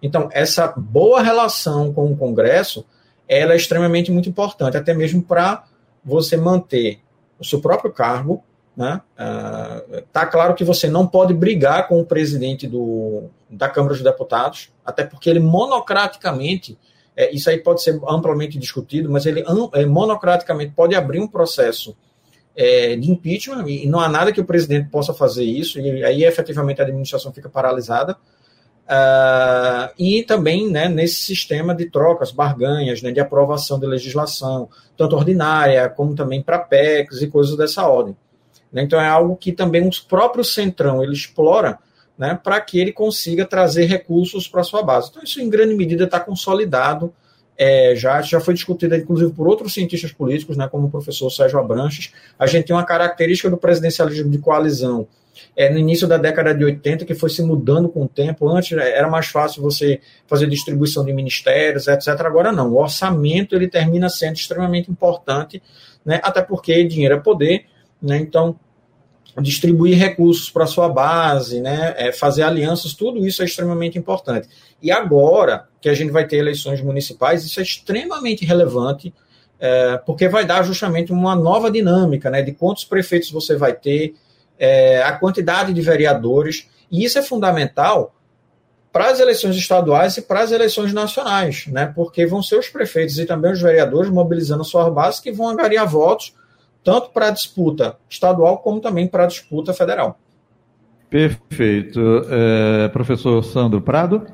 [0.00, 2.84] Então essa boa relação com o Congresso
[3.26, 5.64] ela é extremamente muito importante, até mesmo para
[6.04, 7.00] você manter
[7.38, 8.44] o seu próprio cargo
[8.76, 9.00] né?
[9.18, 14.02] Uh, tá claro que você não pode brigar com o presidente do, da Câmara dos
[14.02, 16.78] Deputados, até porque ele monocraticamente,
[17.14, 21.94] é, isso aí pode ser amplamente discutido, mas ele é, monocraticamente pode abrir um processo
[22.56, 26.24] é, de impeachment e não há nada que o presidente possa fazer isso, e aí
[26.24, 28.16] efetivamente a administração fica paralisada.
[28.82, 35.16] Uh, e também né, nesse sistema de trocas, barganhas, né, de aprovação de legislação, tanto
[35.16, 38.16] ordinária como também para PECs e coisas dessa ordem.
[38.72, 38.82] Né?
[38.82, 41.78] Então é algo que também o próprio Centrão ele explora
[42.16, 45.08] né, para que ele consiga trazer recursos para sua base.
[45.10, 47.12] Então isso em grande medida está consolidado,
[47.56, 51.58] é, já, já foi discutido inclusive por outros cientistas políticos, né, como o professor Sérgio
[51.58, 52.12] Abranches.
[52.38, 55.06] A gente tem uma característica do presidencialismo de coalizão
[55.56, 58.48] é, no início da década de 80, que foi se mudando com o tempo.
[58.48, 62.08] Antes né, era mais fácil você fazer distribuição de ministérios, etc.
[62.20, 62.72] Agora não.
[62.72, 65.62] O orçamento ele termina sendo extremamente importante,
[66.04, 67.66] né, até porque dinheiro é poder,
[68.00, 68.18] né?
[68.18, 68.58] Então,
[69.40, 71.94] distribuir recursos para sua base, né?
[71.96, 74.48] É, fazer alianças, tudo isso é extremamente importante.
[74.82, 79.14] E agora que a gente vai ter eleições municipais, isso é extremamente relevante,
[79.58, 82.42] é, porque vai dar justamente uma nova dinâmica, né?
[82.42, 84.14] De quantos prefeitos você vai ter,
[84.58, 88.14] é, a quantidade de vereadores, e isso é fundamental
[88.92, 91.90] para as eleições estaduais e para as eleições nacionais, né?
[91.94, 95.88] Porque vão ser os prefeitos e também os vereadores mobilizando suas bases que vão angariar
[95.88, 96.34] votos
[96.82, 100.18] tanto para a disputa estadual como também para a disputa federal.
[101.08, 102.00] Perfeito.
[102.30, 104.26] É, professor Sandro Prado?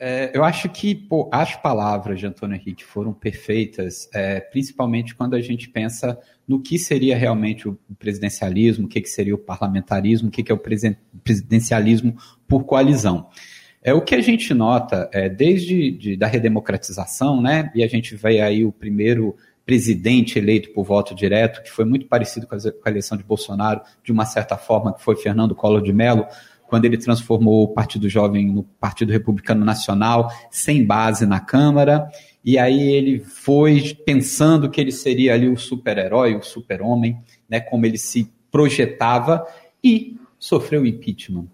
[0.00, 5.34] É, eu acho que pô, as palavras de Antônio Henrique foram perfeitas, é, principalmente quando
[5.34, 10.28] a gente pensa no que seria realmente o presidencialismo, o que, que seria o parlamentarismo,
[10.28, 10.62] o que, que é o
[11.22, 13.28] presidencialismo por coalizão.
[13.82, 17.70] É o que a gente nota é, desde de, da redemocratização, né?
[17.74, 19.36] E a gente vê aí o primeiro
[19.68, 24.10] presidente eleito por voto direto, que foi muito parecido com a eleição de Bolsonaro, de
[24.10, 26.26] uma certa forma, que foi Fernando Collor de Mello,
[26.66, 32.08] quando ele transformou o Partido Jovem no Partido Republicano Nacional, sem base na Câmara.
[32.42, 37.84] E aí ele foi pensando que ele seria ali o super-herói, o super-homem, né, como
[37.84, 39.46] ele se projetava,
[39.84, 41.46] e sofreu impeachment.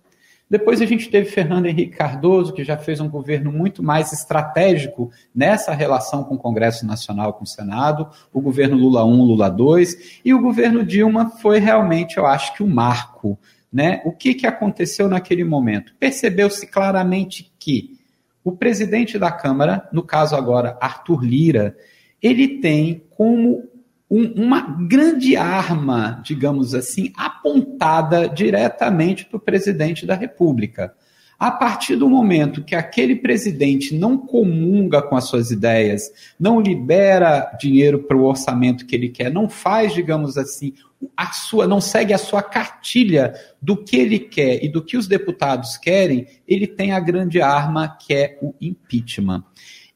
[0.48, 5.10] Depois a gente teve Fernando Henrique Cardoso, que já fez um governo muito mais estratégico
[5.34, 10.20] nessa relação com o Congresso Nacional, com o Senado, o governo Lula 1, Lula 2,
[10.24, 13.38] e o governo Dilma foi realmente, eu acho que, o um marco.
[13.72, 14.02] Né?
[14.04, 15.94] O que, que aconteceu naquele momento?
[15.98, 17.98] Percebeu-se claramente que
[18.44, 21.76] o presidente da Câmara, no caso agora Arthur Lira,
[22.22, 23.64] ele tem como
[24.10, 30.94] um, uma grande arma, digamos assim, apontada diretamente para o presidente da República.
[31.38, 37.50] A partir do momento que aquele presidente não comunga com as suas ideias, não libera
[37.60, 40.72] dinheiro para o orçamento que ele quer, não faz, digamos assim,
[41.16, 45.06] a sua, não segue a sua cartilha do que ele quer e do que os
[45.06, 49.44] deputados querem, ele tem a grande arma que é o impeachment.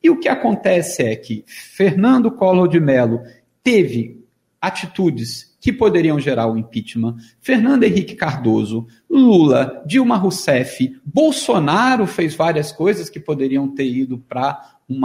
[0.03, 3.23] E o que acontece é que Fernando Collor de Mello
[3.69, 4.25] teve
[4.59, 7.17] atitudes que poderiam gerar o impeachment.
[7.39, 14.79] Fernando Henrique Cardoso, Lula, Dilma Rousseff, Bolsonaro fez várias coisas que poderiam ter ido para
[14.89, 14.99] um,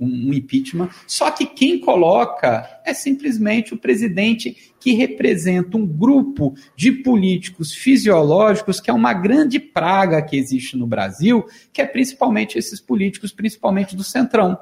[0.00, 0.88] um, impeachment.
[1.06, 8.80] Só que quem coloca é simplesmente o presidente que representa um grupo de políticos fisiológicos
[8.80, 13.94] que é uma grande praga que existe no Brasil, que é principalmente esses políticos, principalmente
[13.94, 14.58] do Centrão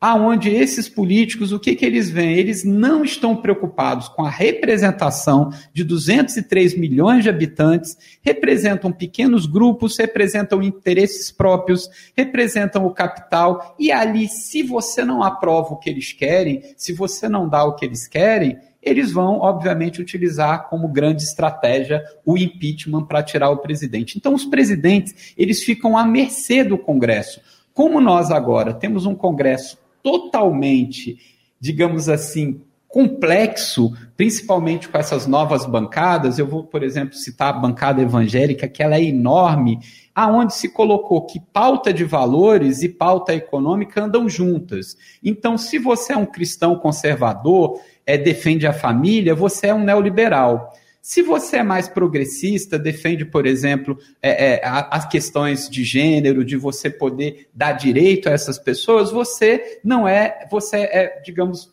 [0.00, 2.38] aonde esses políticos, o que, que eles veem?
[2.38, 9.98] Eles não estão preocupados com a representação de 203 milhões de habitantes, representam pequenos grupos,
[9.98, 16.14] representam interesses próprios, representam o capital, e ali, se você não aprova o que eles
[16.14, 21.22] querem, se você não dá o que eles querem, eles vão, obviamente, utilizar como grande
[21.22, 24.16] estratégia o impeachment para tirar o presidente.
[24.16, 27.42] Então, os presidentes, eles ficam à mercê do Congresso.
[27.74, 31.18] Como nós agora temos um Congresso totalmente,
[31.60, 36.38] digamos assim, complexo, principalmente com essas novas bancadas.
[36.38, 39.78] Eu vou, por exemplo, citar a bancada evangélica, que ela é enorme,
[40.12, 44.96] aonde se colocou que pauta de valores e pauta econômica andam juntas.
[45.22, 50.72] Então, se você é um cristão conservador, é, defende a família, você é um neoliberal.
[51.02, 56.56] Se você é mais progressista, defende, por exemplo, é, é, as questões de gênero, de
[56.56, 61.72] você poder dar direito a essas pessoas, você não é, você é, digamos,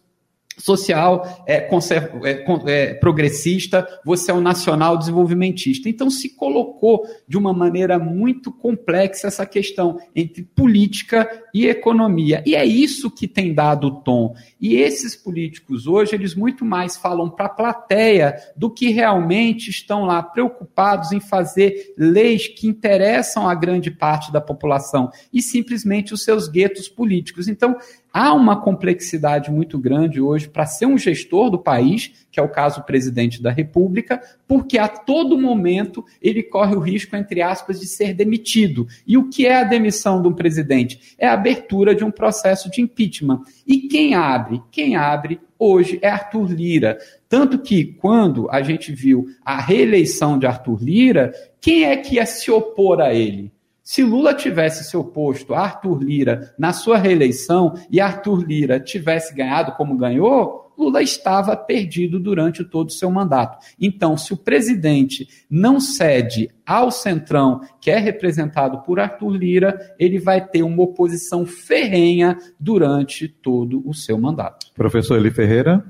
[0.58, 5.88] social, é, é, é, progressista, você é um nacional desenvolvimentista.
[5.88, 12.44] Então se colocou de uma maneira muito complexa essa questão entre política e economia.
[12.46, 14.36] E é isso que tem dado o tom.
[14.60, 20.06] E esses políticos hoje, eles muito mais falam para a plateia do que realmente estão
[20.06, 26.24] lá preocupados em fazer leis que interessam a grande parte da população e simplesmente os
[26.24, 27.48] seus guetos políticos.
[27.48, 27.76] Então,
[28.18, 32.50] há uma complexidade muito grande hoje para ser um gestor do país, que é o
[32.50, 37.80] caso do presidente da República, porque a todo momento ele corre o risco, entre aspas,
[37.80, 38.88] de ser demitido.
[39.06, 41.16] E o que é a demissão de um presidente?
[41.16, 43.44] É a abertura de um processo de impeachment.
[43.68, 44.64] E quem abre?
[44.72, 46.98] Quem abre hoje é Arthur Lira.
[47.30, 52.26] Tanto que, quando a gente viu a reeleição de Arthur Lira, quem é que ia
[52.26, 53.52] se opor a ele?
[53.88, 59.34] Se Lula tivesse se oposto a Arthur Lira na sua reeleição e Arthur Lira tivesse
[59.34, 63.66] ganhado como ganhou, Lula estava perdido durante todo o seu mandato.
[63.80, 70.20] Então, se o presidente não cede ao Centrão, que é representado por Arthur Lira, ele
[70.20, 74.68] vai ter uma oposição ferrenha durante todo o seu mandato.
[74.76, 75.82] Professor Eli Ferreira.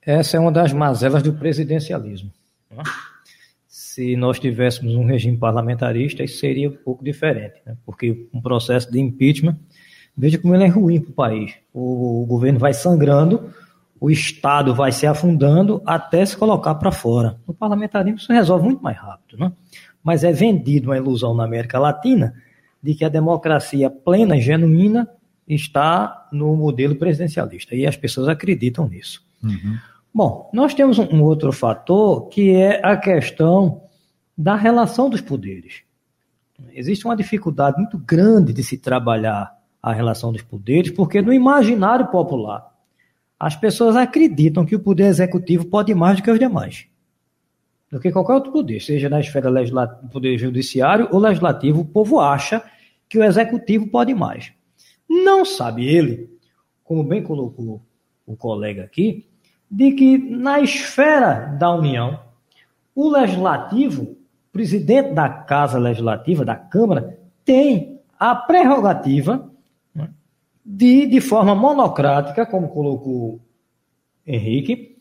[0.00, 2.30] Essa é uma das mazelas do presidencialismo.
[3.94, 7.76] Se nós tivéssemos um regime parlamentarista, isso seria um pouco diferente, né?
[7.86, 9.56] porque um processo de impeachment,
[10.16, 11.54] veja como ele é ruim para o país.
[11.72, 13.52] O governo vai sangrando,
[14.00, 17.38] o Estado vai se afundando até se colocar para fora.
[17.46, 19.52] No parlamentarismo isso resolve muito mais rápido, né?
[20.02, 22.34] mas é vendido uma ilusão na América Latina
[22.82, 25.08] de que a democracia plena e genuína
[25.46, 29.24] está no modelo presidencialista, e as pessoas acreditam nisso.
[29.40, 29.78] Uhum.
[30.14, 33.82] Bom, nós temos um outro fator que é a questão
[34.38, 35.82] da relação dos poderes.
[36.72, 39.52] Existe uma dificuldade muito grande de se trabalhar
[39.82, 42.72] a relação dos poderes, porque no imaginário popular,
[43.36, 46.86] as pessoas acreditam que o poder executivo pode mais do que os demais.
[47.90, 52.20] Do que qualquer outro poder, seja na esfera legislativa, poder judiciário ou legislativo, o povo
[52.20, 52.62] acha
[53.08, 54.52] que o executivo pode mais.
[55.08, 56.30] Não sabe ele,
[56.84, 57.82] como bem colocou
[58.24, 59.26] o colega aqui,
[59.70, 62.20] de que na esfera da União,
[62.94, 64.16] o legislativo
[64.52, 69.50] presidente da Casa Legislativa, da Câmara, tem a prerrogativa
[69.92, 70.08] né,
[70.64, 73.40] de, de forma monocrática, como colocou
[74.24, 74.96] Henrique,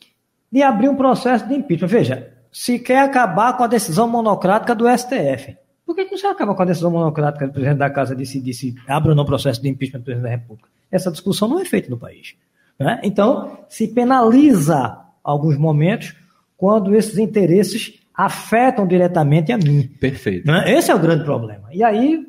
[0.51, 1.87] de abrir um processo de impeachment.
[1.87, 5.55] Veja, se quer acabar com a decisão monocrática do STF.
[5.85, 8.75] Por que não se acaba com a decisão monocrática do presidente da Casa decidir se
[8.87, 10.69] abre ou não processo de impeachment do presidente da República?
[10.91, 12.35] Essa discussão não é feita no país.
[12.79, 12.99] Né?
[13.03, 16.15] Então, se penaliza alguns momentos
[16.57, 19.89] quando esses interesses afetam diretamente a mim.
[19.99, 20.45] Perfeito.
[20.45, 20.73] Né?
[20.73, 21.69] Esse é o grande problema.
[21.71, 22.25] E aí,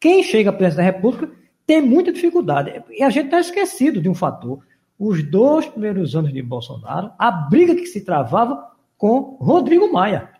[0.00, 1.30] quem chega à presidência da República
[1.66, 2.82] tem muita dificuldade.
[2.90, 4.60] E a gente está esquecido de um fator.
[4.98, 10.30] Os dois primeiros anos de Bolsonaro, a briga que se travava com Rodrigo Maia.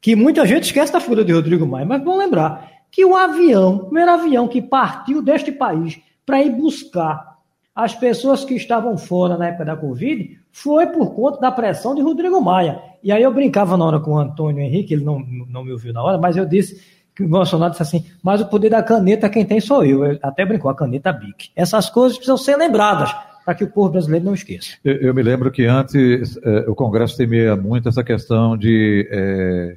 [0.00, 3.76] Que muita gente esquece da figura de Rodrigo Maia, mas vamos lembrar que o avião,
[3.76, 7.33] o primeiro avião que partiu deste país para ir buscar
[7.74, 12.02] as pessoas que estavam fora na época da Covid foi por conta da pressão de
[12.02, 12.80] Rodrigo Maia.
[13.02, 15.18] E aí eu brincava na hora com o Antônio Henrique, ele não,
[15.48, 16.80] não me ouviu na hora, mas eu disse
[17.14, 20.04] que o Bolsonaro disse assim, mas o poder da caneta quem tem sou eu.
[20.04, 21.50] eu até brincou, a caneta BIC.
[21.56, 23.14] Essas coisas precisam ser lembradas
[23.44, 24.76] para que o povo brasileiro não esqueça.
[24.84, 29.76] Eu, eu me lembro que antes eh, o Congresso temia muito essa questão de eh,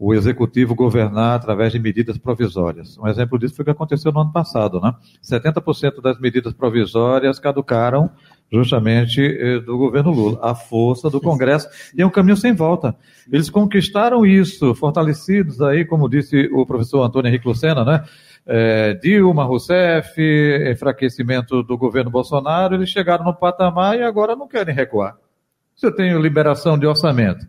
[0.00, 2.96] o executivo governar através de medidas provisórias.
[2.96, 4.94] Um exemplo disso foi o que aconteceu no ano passado, né?
[5.22, 8.10] 70% das medidas provisórias caducaram
[8.50, 12.96] justamente eh, do governo Lula, a força do Congresso, e é um caminho sem volta.
[13.30, 18.02] Eles conquistaram isso, fortalecidos aí, como disse o professor Antônio Henrique Lucena, né?
[18.46, 20.18] É, Dilma Rousseff,
[20.72, 25.18] enfraquecimento do governo Bolsonaro, eles chegaram no patamar e agora não querem recuar.
[25.76, 27.46] Você tem liberação de orçamento.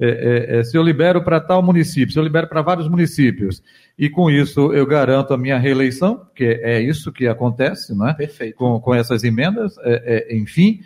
[0.00, 3.62] É, é, é, se eu libero para tal município, se eu libero para vários municípios,
[3.98, 8.14] e com isso eu garanto a minha reeleição, porque é isso que acontece, não é?
[8.14, 8.56] Perfeito.
[8.56, 10.80] Com, com essas emendas, é, é, enfim,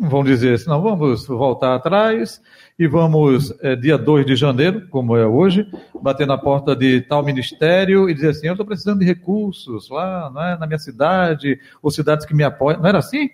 [0.00, 2.40] vão dizer assim, não, vamos voltar atrás
[2.78, 5.66] e vamos, dia 2 de janeiro, como é hoje,
[6.00, 10.30] bater na porta de tal ministério e dizer assim, eu estou precisando de recursos lá,
[10.32, 12.80] não é, na minha cidade, ou cidades que me apoiam.
[12.80, 13.28] Não era assim?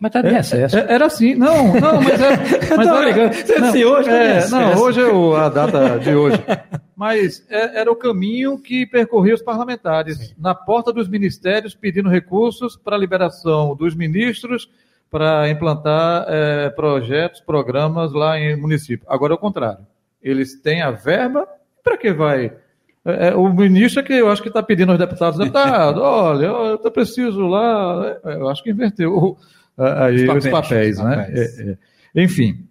[0.00, 0.76] Mas tá de recesso.
[0.76, 2.36] É, era assim, não, não, mas é.
[2.76, 6.38] Mas era, não, se hoje é, não, hoje é o, a data de hoje.
[6.96, 10.34] Mas é, era o caminho que percorria os parlamentares, Sim.
[10.36, 14.68] na porta dos ministérios, pedindo recursos para a liberação dos ministros
[15.08, 19.06] para implantar é, projetos, programas lá em município.
[19.08, 19.86] Agora é o contrário.
[20.20, 21.46] Eles têm a verba,
[21.84, 22.52] para que vai?
[23.04, 26.46] É, é, o ministro é que eu acho que está pedindo aos deputados, deputado, olha,
[26.46, 29.36] eu, eu preciso lá, eu acho que inverteu
[29.78, 31.16] aí os papéis, os papéis né?
[31.16, 31.58] papéis.
[31.58, 32.22] É, é.
[32.22, 32.64] Enfim.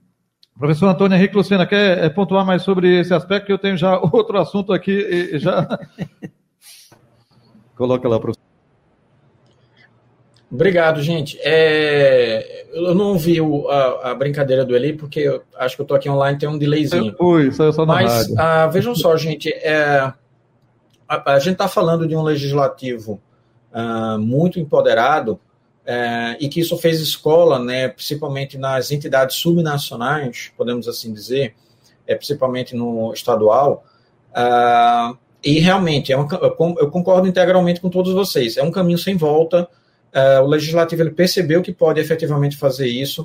[0.58, 3.98] Professor Antônio Henrique Lucena, quer é, pontuar mais sobre esse aspecto, que eu tenho já
[4.12, 5.68] outro assunto aqui e já.
[7.76, 8.48] Coloca lá, professor.
[10.50, 11.38] Obrigado, gente.
[11.44, 15.84] É, eu não vi o, a, a, brincadeira do Eli, porque eu acho que eu
[15.84, 17.14] estou aqui online, tem um delayzinho.
[17.20, 20.14] Ui, só, só na Mas ah, vejam só, gente, é,
[21.08, 23.22] a, a, gente está falando de um legislativo
[23.74, 25.38] ah, muito empoderado,
[25.88, 31.56] é, e que isso fez escola, né, principalmente nas entidades subnacionais, podemos assim dizer,
[32.06, 33.86] é, principalmente no estadual,
[34.32, 39.64] uh, e realmente, é eu concordo integralmente com todos vocês, é um caminho sem volta,
[40.14, 43.22] uh, o Legislativo ele percebeu que pode efetivamente fazer isso,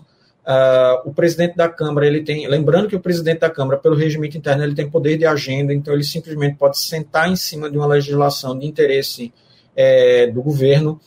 [0.46, 4.28] uh, o presidente da Câmara, ele tem, lembrando que o presidente da Câmara, pelo regime
[4.28, 7.86] interno, ele tem poder de agenda, então ele simplesmente pode sentar em cima de uma
[7.86, 9.34] legislação de interesse
[9.74, 11.00] é, do governo,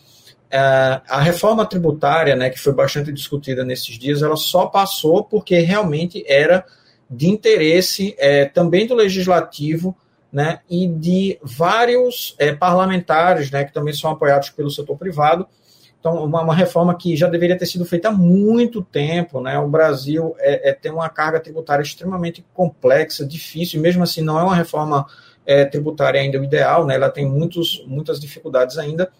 [0.58, 6.24] a reforma tributária, né, que foi bastante discutida nesses dias, ela só passou porque realmente
[6.28, 6.66] era
[7.10, 9.96] de interesse é, também do legislativo
[10.32, 15.48] né, e de vários é, parlamentares né, que também são apoiados pelo setor privado.
[16.00, 19.42] Então, uma, uma, reforma que já deveria ter sido feita há muito tempo.
[19.42, 19.58] Né?
[19.58, 24.40] O Brasil é, é tem uma carga tributária extremamente complexa, difícil, e mesmo assim não
[24.40, 25.08] é uma reforma
[25.46, 26.96] é, tributária ainda o ideal, né?
[26.96, 29.12] ela tem muitos, muitas dificuldades ainda.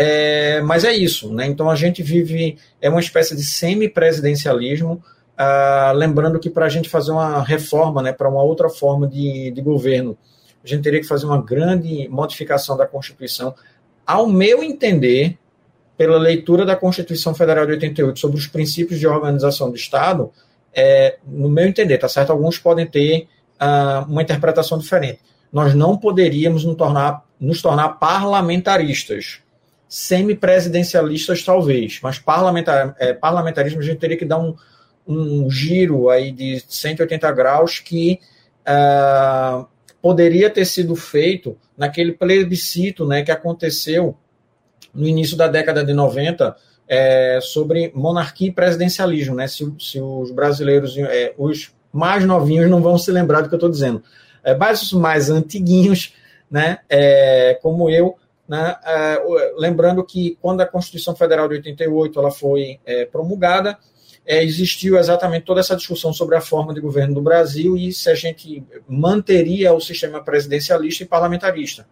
[0.00, 1.44] É, mas é isso, né?
[1.44, 5.02] Então a gente vive é uma espécie de semi-presidencialismo.
[5.36, 9.50] Ah, lembrando que para a gente fazer uma reforma, né, para uma outra forma de,
[9.50, 10.16] de governo,
[10.62, 13.52] a gente teria que fazer uma grande modificação da Constituição.
[14.06, 15.36] Ao meu entender,
[15.96, 20.30] pela leitura da Constituição Federal de 88 sobre os princípios de organização do Estado,
[20.72, 22.30] é, no meu entender, tá certo?
[22.30, 23.26] Alguns podem ter
[23.58, 25.18] ah, uma interpretação diferente.
[25.52, 29.42] Nós não poderíamos nos tornar, nos tornar parlamentaristas
[29.88, 34.54] semipresidencialistas talvez, mas parlamentar, é, parlamentarismo a gente teria que dar um,
[35.06, 38.20] um giro aí de 180 graus que
[38.68, 39.66] uh,
[40.02, 44.16] poderia ter sido feito naquele plebiscito né, que aconteceu
[44.94, 46.54] no início da década de 90
[46.86, 52.82] é, sobre monarquia e presidencialismo, né, se, se os brasileiros, é, os mais novinhos não
[52.82, 54.02] vão se lembrar do que eu estou dizendo.
[54.42, 56.14] É, mas os mais antiguinhos,
[56.50, 58.16] né, é, como eu,
[58.48, 59.22] né, é,
[59.56, 63.78] lembrando que quando a Constituição Federal de 88 ela foi é, promulgada,
[64.26, 68.10] é, existiu exatamente toda essa discussão sobre a forma de governo do Brasil e se
[68.10, 71.86] a gente manteria o sistema presidencialista e parlamentarista.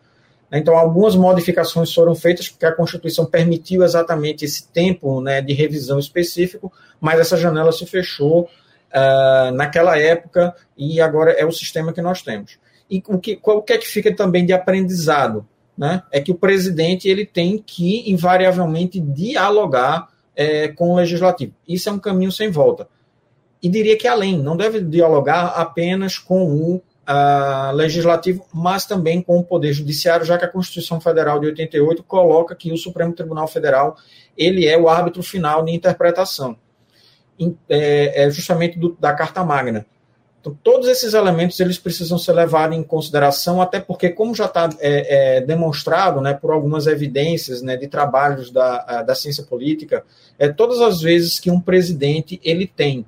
[0.52, 5.98] Então, algumas modificações foram feitas porque a Constituição permitiu exatamente esse tempo né, de revisão
[5.98, 12.00] específico, mas essa janela se fechou uh, naquela época e agora é o sistema que
[12.00, 12.58] nós temos.
[12.88, 15.46] E o que, o que é que fica também de aprendizado?
[15.76, 16.02] Né?
[16.10, 21.52] É que o presidente ele tem que, invariavelmente, dialogar é, com o legislativo.
[21.68, 22.88] Isso é um caminho sem volta.
[23.62, 29.38] E diria que além, não deve dialogar apenas com o uh, legislativo, mas também com
[29.38, 33.48] o Poder Judiciário, já que a Constituição Federal de 88 coloca que o Supremo Tribunal
[33.48, 33.96] Federal
[34.36, 36.56] ele é o árbitro final de interpretação,
[37.68, 39.86] é, é justamente do, da Carta Magna.
[40.46, 44.68] Então, todos esses elementos eles precisam ser levados em consideração, até porque, como já está
[44.78, 50.04] é, é, demonstrado né, por algumas evidências né, de trabalhos da, da ciência política,
[50.38, 53.04] é, todas as vezes que um presidente ele tem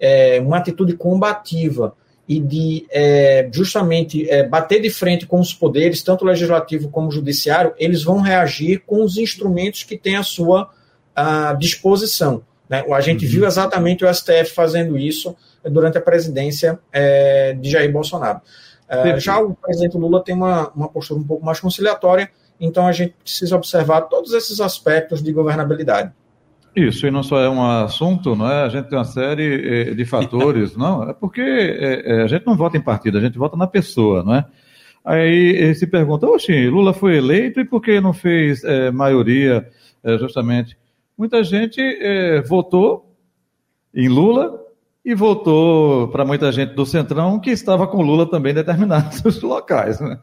[0.00, 1.94] é, uma atitude combativa
[2.28, 7.72] e de é, justamente é, bater de frente com os poderes, tanto legislativo como judiciário,
[7.78, 10.70] eles vão reagir com os instrumentos que têm à sua
[11.14, 12.42] à disposição.
[12.68, 12.84] Né?
[12.92, 13.30] A gente uhum.
[13.30, 18.40] viu exatamente o STF fazendo isso durante a presidência é, de Jair Bolsonaro.
[18.88, 22.30] É, já o presidente Lula tem uma, uma postura um pouco mais conciliatória,
[22.60, 26.12] então a gente precisa observar todos esses aspectos de governabilidade.
[26.74, 28.62] Isso, e não só é um assunto, não é?
[28.62, 31.08] A gente tem uma série eh, de fatores, não?
[31.08, 34.34] É porque é, a gente não vota em partido, a gente vota na pessoa, não
[34.34, 34.46] é?
[35.04, 39.66] Aí se pergunta, oxe, Lula foi eleito e por que não fez é, maioria,
[40.04, 40.76] é, justamente?
[41.16, 41.82] Muita gente
[42.46, 43.14] votou
[43.94, 44.60] em Lula
[45.04, 50.00] e votou para muita gente do Centrão que estava com Lula também em determinados locais,
[50.00, 50.18] né?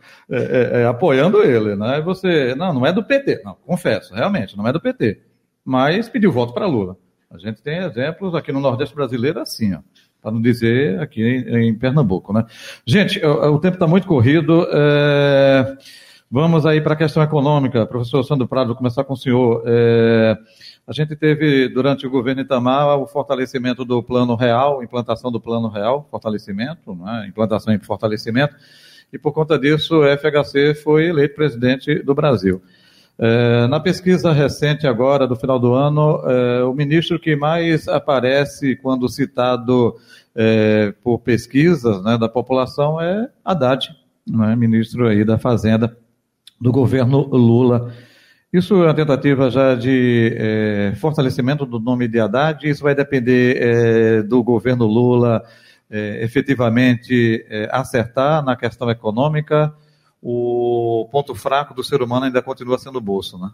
[0.90, 2.02] apoiando ele, né?
[2.02, 5.28] Você, não, não é do PT, não, confesso, realmente, não é do PT
[5.68, 6.96] mas pediu voto para Lula.
[7.30, 9.78] A gente tem exemplos aqui no Nordeste brasileiro assim,
[10.22, 12.46] para não dizer aqui em, em, Pernambuco, né?
[12.86, 14.66] Gente, o, o tempo está muito corrido.
[14.72, 15.78] É...
[16.32, 17.86] Vamos aí para a questão econômica.
[17.86, 19.62] Professor Sandro Prado, vou começar com o senhor.
[19.66, 20.38] É...
[20.88, 25.68] A gente teve, durante o governo Itamar, o fortalecimento do plano real, implantação do plano
[25.68, 27.26] real, fortalecimento, né?
[27.28, 28.56] implantação e fortalecimento,
[29.12, 32.62] e por conta disso o FHC foi eleito presidente do Brasil.
[33.20, 38.78] É, na pesquisa recente agora, do final do ano, é, o ministro que mais aparece
[38.78, 39.94] quando citado
[40.34, 43.90] é, por pesquisas né, da população é Haddad,
[44.26, 45.98] né, ministro aí da Fazenda
[46.62, 47.92] do governo Lula.
[48.58, 53.56] Isso é uma tentativa já de é, fortalecimento do nome de Haddad, isso vai depender
[53.62, 55.44] é, do governo Lula
[55.88, 59.72] é, efetivamente acertar na questão econômica,
[60.20, 63.52] o ponto fraco do ser humano ainda continua sendo o bolso, né?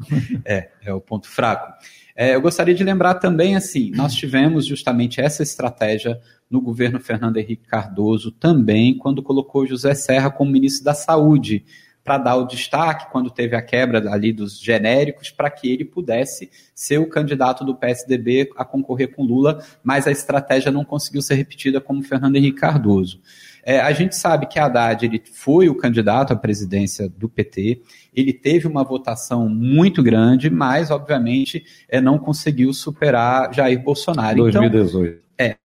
[0.44, 1.72] é, é o ponto fraco.
[2.14, 7.38] É, eu gostaria de lembrar também, assim, nós tivemos justamente essa estratégia no governo Fernando
[7.38, 11.64] Henrique Cardoso também, quando colocou José Serra como ministro da Saúde,
[12.04, 16.50] para dar o destaque quando teve a quebra ali dos genéricos, para que ele pudesse
[16.74, 21.34] ser o candidato do PSDB a concorrer com Lula, mas a estratégia não conseguiu ser
[21.34, 23.20] repetida como Fernando Henrique Cardoso.
[23.64, 27.80] É, a gente sabe que Haddad ele foi o candidato à presidência do PT,
[28.12, 34.38] ele teve uma votação muito grande, mas, obviamente, é, não conseguiu superar Jair Bolsonaro.
[34.38, 35.22] 2018.
[35.34, 35.56] Então, é.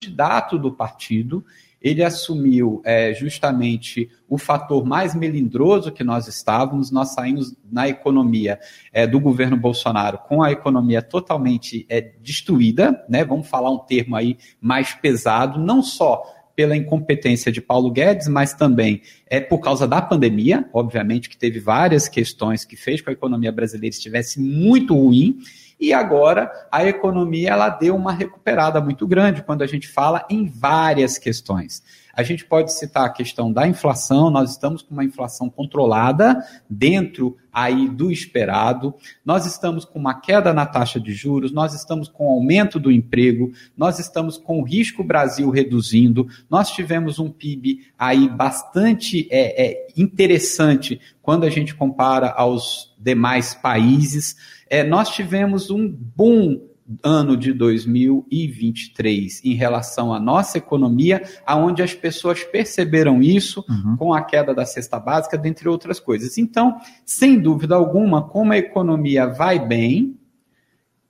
[0.00, 1.44] Candidato do partido,
[1.86, 6.90] ele assumiu é, justamente o fator mais melindroso que nós estávamos.
[6.90, 8.58] Nós saímos na economia
[8.92, 13.24] é, do governo Bolsonaro com a economia totalmente é, destruída, né?
[13.24, 16.24] Vamos falar um termo aí mais pesado, não só
[16.56, 21.60] pela incompetência de Paulo Guedes, mas também é por causa da pandemia, obviamente que teve
[21.60, 25.38] várias questões que fez com que a economia brasileira estivesse muito ruim
[25.78, 30.46] e agora a economia ela deu uma recuperada muito grande quando a gente fala em
[30.46, 31.82] várias questões.
[32.16, 37.36] A gente pode citar a questão da inflação, nós estamos com uma inflação controlada dentro
[37.52, 38.94] aí do esperado.
[39.22, 43.52] Nós estamos com uma queda na taxa de juros, nós estamos com aumento do emprego,
[43.76, 49.86] nós estamos com o risco Brasil reduzindo, nós tivemos um PIB aí bastante é, é,
[49.94, 54.36] interessante quando a gente compara aos demais países.
[54.68, 56.60] É, nós tivemos um boom
[57.02, 63.96] ano de 2023 em relação à nossa economia, aonde as pessoas perceberam isso uhum.
[63.96, 66.38] com a queda da cesta básica, dentre outras coisas.
[66.38, 70.16] Então, sem dúvida alguma, como a economia vai bem,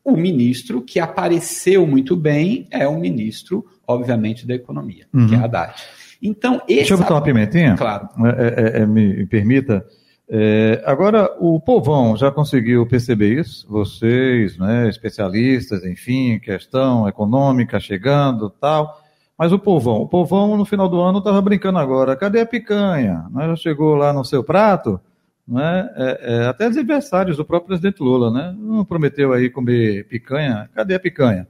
[0.09, 5.26] O ministro que apareceu muito bem é o ministro, obviamente, da Economia, uhum.
[5.26, 5.74] que é Haddad.
[6.22, 6.76] Então, esse.
[6.76, 7.74] Deixa eu botar uma pimentinha?
[7.76, 8.09] Claro.
[8.24, 9.84] É, é, é, me permita.
[10.29, 13.66] É, agora, o povão já conseguiu perceber isso?
[13.68, 19.01] Vocês, né, especialistas, enfim, questão econômica chegando tal.
[19.39, 23.27] Mas o povão, o povão no final do ano estava brincando agora, cadê a picanha?
[23.31, 23.47] Né?
[23.49, 24.99] Já chegou lá no seu prato?
[25.47, 25.89] Né?
[25.95, 28.55] É, é, até os adversários do próprio presidente Lula, né?
[28.59, 30.68] Não prometeu aí comer picanha?
[30.74, 31.47] Cadê a picanha?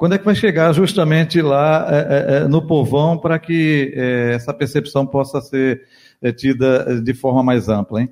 [0.00, 4.32] Quando é que vai chegar justamente lá é, é, é no povão para que é,
[4.32, 5.86] essa percepção possa ser
[6.38, 8.10] tida de forma mais ampla, hein?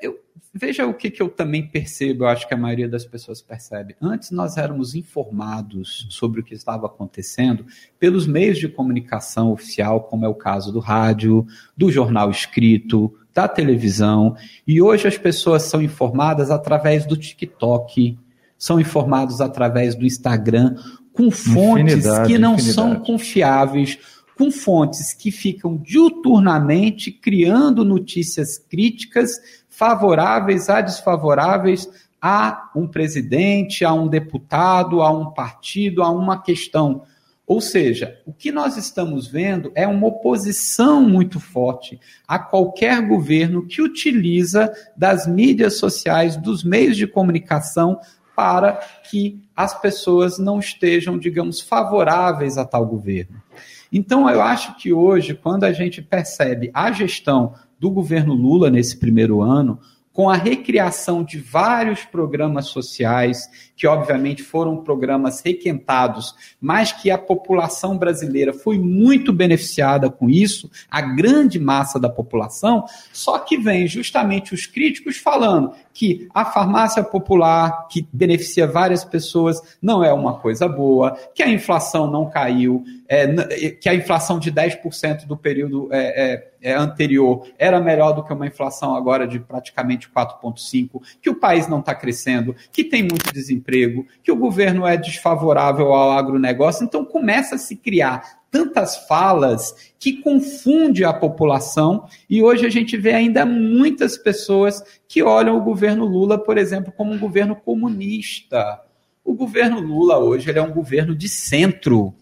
[0.00, 0.20] eu,
[0.54, 3.96] veja o que, que eu também percebo, eu acho que a maioria das pessoas percebe.
[4.00, 7.66] Antes nós éramos informados sobre o que estava acontecendo
[7.98, 11.44] pelos meios de comunicação oficial, como é o caso do rádio,
[11.76, 18.16] do jornal escrito, da televisão, e hoje as pessoas são informadas através do TikTok,
[18.56, 20.76] são informados através do Instagram,
[21.16, 22.74] com fontes infinidade, que não infinidade.
[22.74, 23.98] são confiáveis,
[24.36, 29.32] com fontes que ficam diuturnamente criando notícias críticas,
[29.68, 31.88] favoráveis a desfavoráveis
[32.20, 37.02] a um presidente, a um deputado, a um partido, a uma questão.
[37.46, 43.64] Ou seja, o que nós estamos vendo é uma oposição muito forte a qualquer governo
[43.64, 48.00] que utiliza das mídias sociais, dos meios de comunicação
[48.36, 48.74] para
[49.10, 53.42] que as pessoas não estejam, digamos, favoráveis a tal governo.
[53.90, 58.98] Então, eu acho que hoje, quando a gente percebe a gestão do governo Lula nesse
[58.98, 59.80] primeiro ano,
[60.16, 67.18] com a recriação de vários programas sociais, que obviamente foram programas requentados, mas que a
[67.18, 73.86] população brasileira foi muito beneficiada com isso, a grande massa da população, só que vem
[73.86, 80.34] justamente os críticos falando que a farmácia popular, que beneficia várias pessoas, não é uma
[80.34, 83.26] coisa boa, que a inflação não caiu, é,
[83.70, 88.30] que a inflação de 10% do período é, é, é, anterior era melhor do que
[88.30, 93.32] uma inflação agora de praticamente 4,5%, que o país não está crescendo, que tem muito
[93.32, 96.84] desemprego, que o governo é desfavorável ao agronegócio.
[96.84, 102.96] Então começa a se criar tantas falas que confunde a população e hoje a gente
[102.96, 108.80] vê ainda muitas pessoas que olham o governo Lula, por exemplo, como um governo comunista.
[109.22, 112.14] O governo Lula hoje é um governo de centro.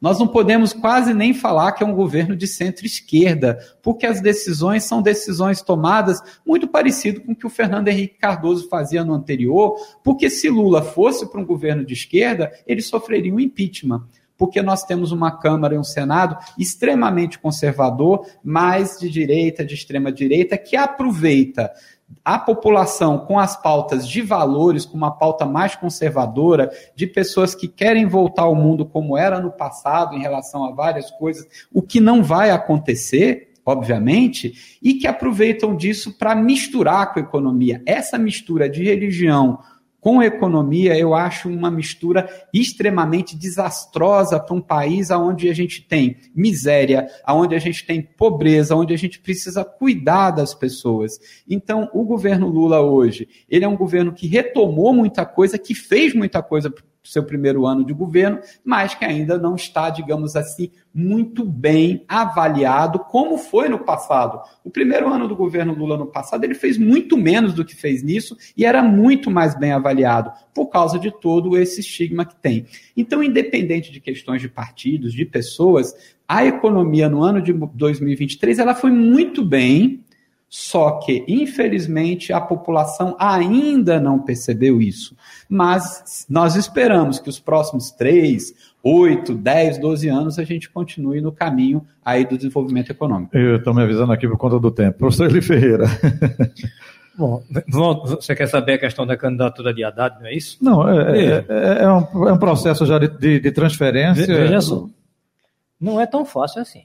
[0.00, 4.84] Nós não podemos quase nem falar que é um governo de centro-esquerda, porque as decisões
[4.84, 9.74] são decisões tomadas muito parecido com o que o Fernando Henrique Cardoso fazia no anterior,
[10.04, 14.06] porque se Lula fosse para um governo de esquerda, ele sofreria um impeachment
[14.38, 20.12] porque nós temos uma Câmara e um Senado extremamente conservador, mais de direita, de extrema
[20.12, 21.72] direita, que aproveita
[22.24, 27.68] a população com as pautas de valores, com uma pauta mais conservadora, de pessoas que
[27.68, 32.00] querem voltar ao mundo como era no passado em relação a várias coisas, o que
[32.00, 37.82] não vai acontecer, obviamente, e que aproveitam disso para misturar com a economia.
[37.84, 39.58] Essa mistura de religião
[40.00, 46.16] com economia, eu acho uma mistura extremamente desastrosa para um país onde a gente tem
[46.34, 51.18] miséria, onde a gente tem pobreza, onde a gente precisa cuidar das pessoas.
[51.48, 56.14] Então, o governo Lula hoje, ele é um governo que retomou muita coisa, que fez
[56.14, 56.72] muita coisa
[57.12, 62.98] seu primeiro ano de governo, mas que ainda não está, digamos assim, muito bem avaliado,
[62.98, 64.40] como foi no passado.
[64.64, 68.02] O primeiro ano do governo Lula no passado, ele fez muito menos do que fez
[68.02, 72.66] nisso e era muito mais bem avaliado, por causa de todo esse estigma que tem.
[72.96, 75.94] Então, independente de questões de partidos, de pessoas,
[76.26, 80.04] a economia no ano de 2023 ela foi muito bem,
[80.48, 85.14] só que, infelizmente, a população ainda não percebeu isso.
[85.48, 91.30] Mas nós esperamos que os próximos 3, 8, 10, 12 anos a gente continue no
[91.30, 93.36] caminho aí do desenvolvimento econômico.
[93.36, 94.98] Eu estou me avisando aqui por conta do tempo.
[94.98, 95.84] Professor Eli Ferreira.
[97.18, 97.42] Bom,
[98.06, 100.56] você quer saber a questão da candidatura de Haddad, não é isso?
[100.62, 104.24] Não, é, é, é, é um, é um, processo já de, de, de transferência.
[104.24, 104.86] Veja só,
[105.80, 106.84] não é tão fácil assim.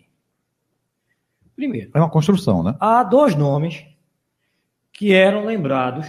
[1.56, 1.91] Primeiro.
[1.93, 2.76] É uma construção, né?
[2.80, 3.86] Há dois nomes
[4.91, 6.08] que eram lembrados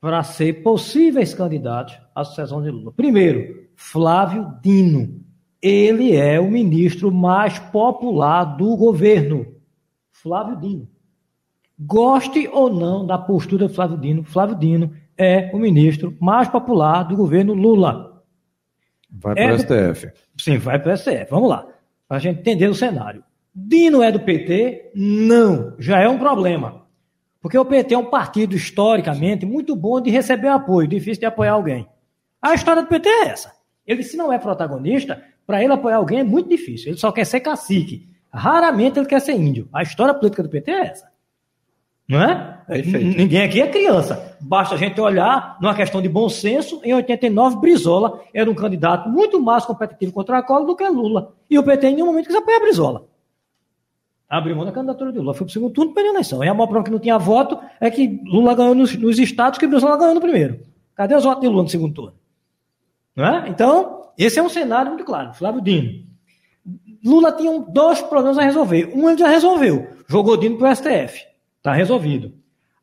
[0.00, 2.92] para ser possíveis candidatos à sucessão de Lula.
[2.92, 5.20] Primeiro, Flávio Dino.
[5.60, 9.46] Ele é o ministro mais popular do governo.
[10.10, 10.88] Flávio Dino.
[11.78, 17.04] Goste ou não da postura de Flávio Dino, Flávio Dino é o ministro mais popular
[17.04, 18.22] do governo Lula.
[19.10, 20.06] Vai para o é STF.
[20.06, 20.42] Do...
[20.42, 21.26] Sim, vai para o STF.
[21.30, 21.66] Vamos lá.
[22.08, 23.22] Para a gente entender o cenário.
[23.54, 24.92] Dino é do PT?
[24.94, 26.82] Não, já é um problema.
[27.40, 31.52] Porque o PT é um partido historicamente muito bom de receber apoio, difícil de apoiar
[31.52, 31.86] alguém.
[32.40, 33.52] A história do PT é essa.
[33.86, 36.90] Ele, se não é protagonista, para ele apoiar alguém é muito difícil.
[36.90, 38.08] Ele só quer ser cacique.
[38.32, 39.68] Raramente ele quer ser índio.
[39.72, 41.12] A história política do PT é essa.
[42.08, 42.58] Não é?
[42.66, 43.16] Perfeito.
[43.16, 44.36] Ninguém aqui é criança.
[44.40, 46.80] Basta a gente olhar numa questão de bom senso.
[46.84, 51.34] Em 89, Brizola era um candidato muito mais competitivo contra a Collor do que Lula.
[51.50, 53.06] E o PT em nenhum momento quis apoiar Brizola.
[54.32, 55.34] Abriu mão da candidatura de Lula.
[55.34, 56.42] Foi para o segundo turno perdeu a eleição.
[56.42, 59.58] E a maior prova que não tinha voto é que Lula ganhou nos, nos estados
[59.58, 60.58] que Brizola ganhou no primeiro.
[60.94, 62.14] Cadê os votos de Lula no segundo turno?
[63.14, 63.50] Não é?
[63.50, 65.34] Então, esse é um cenário muito claro.
[65.34, 66.06] Flávio Dino.
[67.04, 68.90] Lula tinha dois problemas a resolver.
[68.94, 69.86] Um ele já resolveu.
[70.08, 71.26] Jogou Dino para o STF.
[71.58, 72.32] Está resolvido.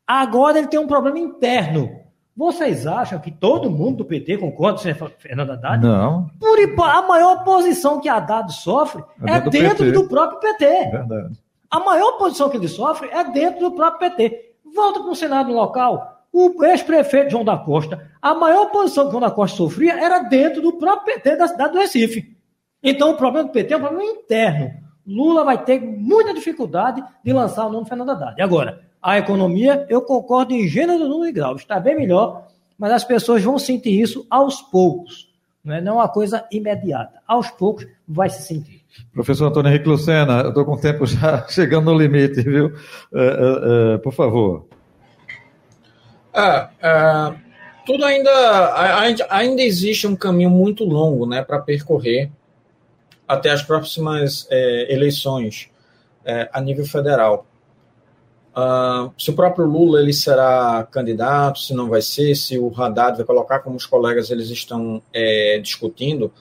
[0.06, 1.99] Agora ele tem um problema interno.
[2.40, 5.86] Vocês acham que todo mundo do PT concorda com o Fernando Haddad?
[5.86, 6.30] Não.
[6.40, 9.92] Por, a maior posição que Haddad sofre é, é dentro PT.
[9.92, 10.64] do próprio PT.
[10.90, 11.38] Verdade.
[11.70, 14.54] A maior posição que ele sofre é dentro do próprio PT.
[14.74, 16.24] Volta para o Senado local.
[16.32, 20.62] O ex-prefeito João da Costa, a maior posição que João da Costa sofria era dentro
[20.62, 22.38] do próprio PT da cidade do Recife.
[22.82, 24.70] Então o problema do PT é um problema interno.
[25.06, 28.40] Lula vai ter muita dificuldade de lançar o nome Fernando Haddad.
[28.40, 32.48] Agora, a economia, eu concordo em gênero, número e grau, está bem melhor,
[32.78, 35.30] mas as pessoas vão sentir isso aos poucos.
[35.62, 37.20] Não é não uma coisa imediata.
[37.26, 38.80] Aos poucos vai se sentir.
[39.12, 42.66] Professor Antônio Henrique Lucena, eu estou com o tempo já chegando no limite, viu?
[42.66, 44.66] Uh, uh, uh, por favor.
[46.32, 47.34] Ah, ah,
[47.84, 48.30] tudo ainda,
[49.28, 52.30] ainda existe um caminho muito longo né, para percorrer
[53.26, 55.68] até as próximas é, eleições
[56.24, 57.46] é, a nível federal.
[58.50, 63.16] Uh, se o próprio Lula ele será candidato, se não vai ser, se o Haddad
[63.16, 66.32] vai colocar como os colegas eles estão é, discutindo,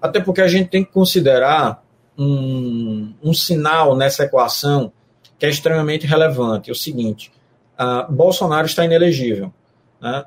[0.00, 1.84] até porque a gente tem que considerar
[2.16, 4.92] um, um sinal nessa equação
[5.38, 6.70] que é extremamente relevante.
[6.70, 7.30] É o seguinte:
[7.78, 9.52] uh, Bolsonaro está inelegível.
[10.00, 10.24] Né?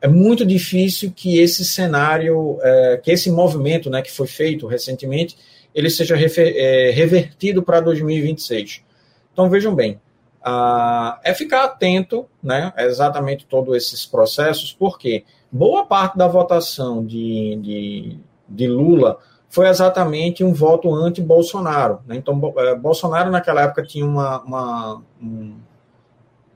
[0.00, 5.36] É muito difícil que esse cenário, é, que esse movimento né, que foi feito recentemente,
[5.72, 8.82] ele seja refer, é, revertido para 2026.
[9.32, 10.00] Então vejam bem,
[10.46, 17.04] uh, é ficar atento né, a exatamente todos esses processos, porque boa parte da votação
[17.04, 18.18] de, de,
[18.48, 19.18] de Lula
[19.48, 22.00] foi exatamente um voto anti-Bolsonaro.
[22.06, 22.16] Né?
[22.16, 25.56] Então, é, Bolsonaro naquela época tinha uma, uma um,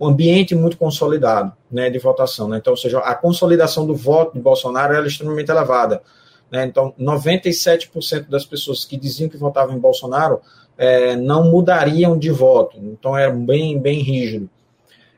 [0.01, 2.49] um ambiente muito consolidado né, de votação.
[2.49, 2.57] Né?
[2.57, 6.03] Então, ou seja, a consolidação do voto de Bolsonaro era extremamente elevada.
[6.51, 6.65] Né?
[6.65, 10.41] Então, 97% das pessoas que diziam que votavam em Bolsonaro
[10.77, 12.79] é, não mudariam de voto.
[12.79, 14.49] Então, era bem, bem rígido.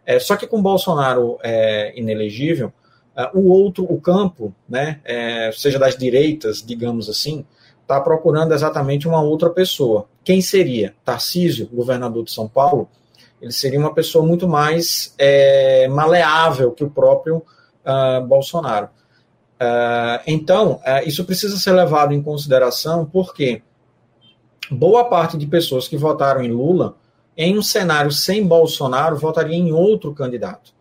[0.05, 2.73] É, só que com Bolsonaro é, inelegível,
[3.17, 7.45] é, o outro, o campo, né, é, seja das direitas, digamos assim,
[7.83, 10.07] está procurando exatamente uma outra pessoa.
[10.25, 10.95] Quem seria?
[11.05, 12.89] Tarcísio, governador de São Paulo,
[13.41, 17.43] ele seria uma pessoa muito mais é, maleável que o próprio
[17.89, 18.87] uh, Bolsonaro.
[19.61, 23.63] Uh, então, uh, isso precisa ser levado em consideração porque
[24.71, 26.97] boa parte de pessoas que votaram em Lula,
[27.37, 30.73] em um cenário sem Bolsonaro, votaria em outro candidato.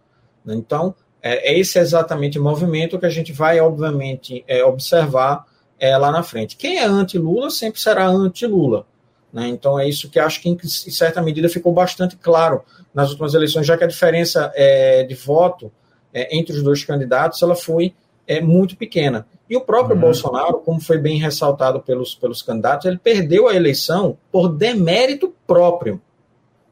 [0.46, 5.46] Então, é, é esse exatamente o movimento que a gente vai, obviamente, é, observar
[5.80, 6.56] é, lá na frente.
[6.56, 8.86] Quem é anti-Lula sempre será anti-Lula.
[9.32, 9.48] Né?
[9.50, 12.64] Então é isso que acho que, em certa medida, ficou bastante claro
[12.94, 15.72] nas últimas eleições, já que a diferença é, de voto
[16.14, 17.94] é, entre os dois candidatos ela foi
[18.28, 19.26] é, muito pequena.
[19.50, 20.02] E o próprio uhum.
[20.02, 26.02] Bolsonaro, como foi bem ressaltado pelos, pelos candidatos, ele perdeu a eleição por demérito próprio.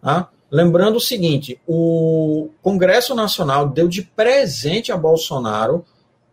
[0.01, 0.29] Tá?
[0.51, 5.85] Lembrando o seguinte: o Congresso Nacional deu de presente a Bolsonaro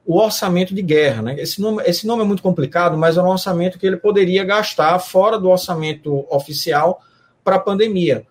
[0.04, 1.22] o orçamento de guerra.
[1.22, 1.40] Né?
[1.40, 4.98] Esse, nome, esse nome é muito complicado, mas é um orçamento que ele poderia gastar
[4.98, 7.00] fora do orçamento oficial
[7.44, 8.26] para a pandemia.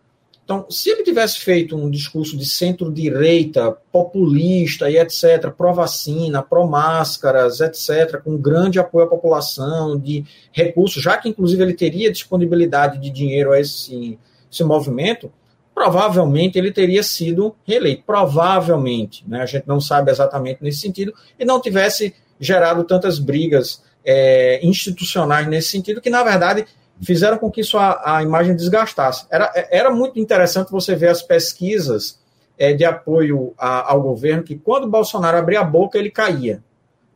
[0.51, 8.21] Então, se ele tivesse feito um discurso de centro-direita, populista e etc., pró-vacina, pró-máscaras, etc.,
[8.21, 13.53] com grande apoio à população, de recursos, já que inclusive ele teria disponibilidade de dinheiro
[13.53, 14.19] a esse,
[14.51, 15.31] esse movimento,
[15.73, 18.03] provavelmente ele teria sido reeleito.
[18.05, 19.43] Provavelmente, né?
[19.43, 25.47] a gente não sabe exatamente nesse sentido, e não tivesse gerado tantas brigas é, institucionais
[25.47, 26.65] nesse sentido, que na verdade
[27.01, 29.25] fizeram com que sua a imagem desgastasse.
[29.29, 32.19] Era, era muito interessante você ver as pesquisas
[32.57, 36.63] é, de apoio a, ao governo, que quando Bolsonaro abria a boca, ele caía.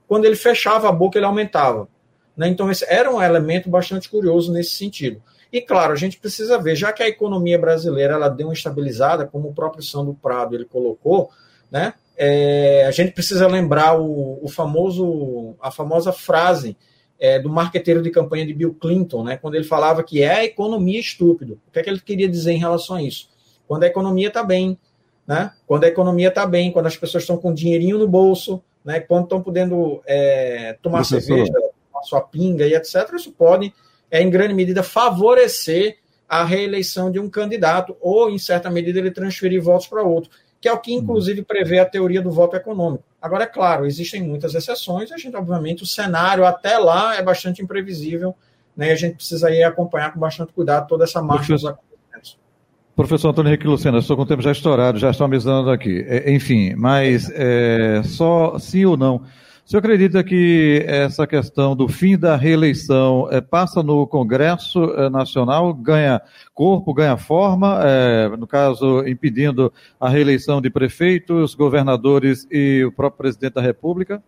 [0.08, 1.88] Quando ele fechava a boca, ele aumentava.
[2.36, 2.48] Né?
[2.48, 5.22] Então, esse era um elemento bastante curioso nesse sentido.
[5.52, 9.26] E claro, a gente precisa ver, já que a economia brasileira ela deu uma estabilizada,
[9.26, 11.30] como o próprio Sandro Prado ele colocou,
[11.72, 11.94] né?
[12.18, 16.78] É, a gente precisa lembrar o, o, famoso, a famosa frase
[17.20, 19.38] é, do marqueteiro de campanha de Bill Clinton, né?
[19.38, 21.60] Quando ele falava que é a economia estúpido.
[21.68, 23.30] O que é que ele queria dizer em relação a isso?
[23.68, 24.78] Quando a economia está bem,
[25.28, 25.52] né?
[25.66, 29.24] Quando a economia está bem, quando as pessoas estão com dinheirinho no bolso, né, quando
[29.24, 31.22] estão podendo é, tomar Professor.
[31.22, 31.54] cerveja,
[31.92, 33.74] tomar sua pinga e etc., isso pode,
[34.12, 35.98] é, em grande medida, favorecer
[36.30, 40.30] a reeleição de um candidato, ou, em certa medida, ele transferir votos para outro,
[40.62, 41.02] que é o que, uhum.
[41.02, 43.04] inclusive, prevê a teoria do voto econômico.
[43.26, 47.60] Agora, é claro, existem muitas exceções, a gente, obviamente, o cenário até lá é bastante
[47.60, 48.36] imprevisível,
[48.78, 52.38] né, a gente precisa aí acompanhar com bastante cuidado toda essa marcha dos acontecimentos.
[52.96, 56.06] Professor Antônio Henrique Lucena, estou com o tempo já estourado, já estou avisando aqui.
[56.08, 59.24] É, enfim, mas é, só sim ou não.
[59.66, 65.74] Senhor acredita que essa questão do fim da reeleição é, passa no Congresso é, Nacional,
[65.74, 66.22] ganha
[66.54, 73.18] corpo, ganha forma, é, no caso, impedindo a reeleição de prefeitos, governadores e o próprio
[73.18, 74.22] presidente da República?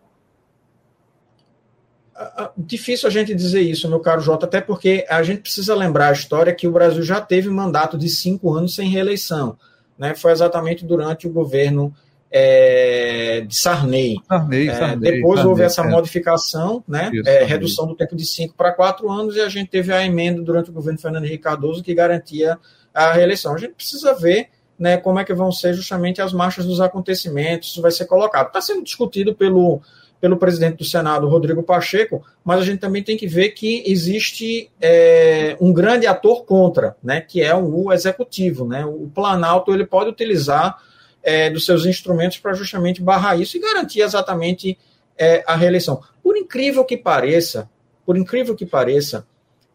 [2.56, 6.12] Difícil a gente dizer isso, meu caro Jota, até porque a gente precisa lembrar a
[6.12, 9.56] história que o Brasil já teve mandato de cinco anos sem reeleição.
[9.96, 10.16] Né?
[10.16, 11.94] Foi exatamente durante o governo
[12.30, 14.16] é, de Sarney.
[14.28, 15.88] Sarney, é, Sarney depois Sarney, houve essa é.
[15.88, 17.10] modificação, né?
[17.12, 20.04] Isso, é, redução do tempo de cinco para quatro anos, e a gente teve a
[20.04, 22.58] emenda durante o governo Fernando Henrique Cardoso que garantia
[22.92, 23.54] a reeleição.
[23.54, 24.48] A gente precisa ver
[24.78, 28.48] né, como é que vão ser justamente as marchas dos acontecimentos, isso vai ser colocado.
[28.48, 29.80] Está sendo discutido pelo
[30.20, 34.68] pelo presidente do Senado, Rodrigo Pacheco, mas a gente também tem que ver que existe
[34.80, 38.66] é, um grande ator contra, né, que é o executivo.
[38.66, 38.84] Né?
[38.84, 40.76] O Planalto ele pode utilizar
[41.28, 44.78] é, dos seus instrumentos para justamente barrar isso e garantir exatamente
[45.16, 46.00] é, a reeleição.
[46.22, 47.68] Por incrível que pareça,
[48.06, 49.26] por incrível que pareça,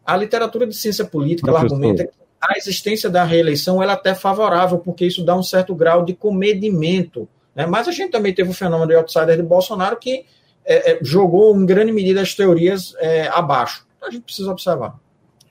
[0.04, 4.78] a literatura de ciência política argumenta que a existência da reeleição ela é até favorável,
[4.78, 7.66] porque isso dá um certo grau de comedimento né?
[7.66, 10.24] Mas a gente também teve o fenômeno do outsider de Bolsonaro que
[10.64, 13.86] é, é, jogou em grande medida as teorias é, abaixo.
[13.96, 14.94] Então a gente precisa observar.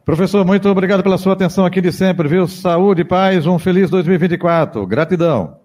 [0.04, 2.48] Professor, muito obrigado pela sua atenção aqui de sempre, viu?
[2.48, 4.86] Saúde, paz, um feliz 2024.
[4.86, 5.63] Gratidão.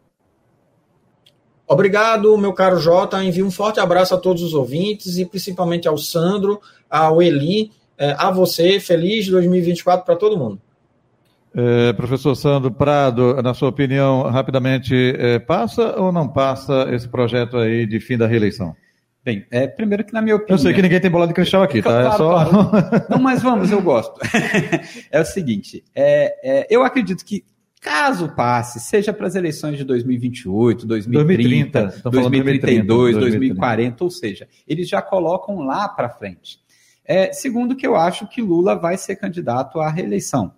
[1.68, 3.22] Obrigado, meu caro Jota.
[3.22, 8.16] Envio um forte abraço a todos os ouvintes e principalmente ao Sandro, ao Eli, é,
[8.18, 8.80] a você.
[8.80, 10.58] Feliz 2024 para todo mundo.
[11.54, 17.56] É, professor Sandro Prado, na sua opinião, rapidamente, é, passa ou não passa esse projeto
[17.58, 18.74] aí de fim da reeleição?
[19.24, 20.54] Bem, é, primeiro que na minha opinião...
[20.54, 21.90] Eu sei que ninguém tem bola de cristal aqui, tá?
[21.90, 22.44] Claro, é só...
[22.48, 23.06] Claro.
[23.10, 24.18] Não, mas vamos, eu gosto.
[25.10, 27.44] é o seguinte, é, é, eu acredito que
[27.80, 34.48] caso passe, seja para as eleições de 2028, 2030, 2030 2032, 2030, 2040, ou seja,
[34.66, 36.58] eles já colocam lá para frente.
[37.04, 40.52] É, segundo que eu acho que Lula vai ser candidato à reeleição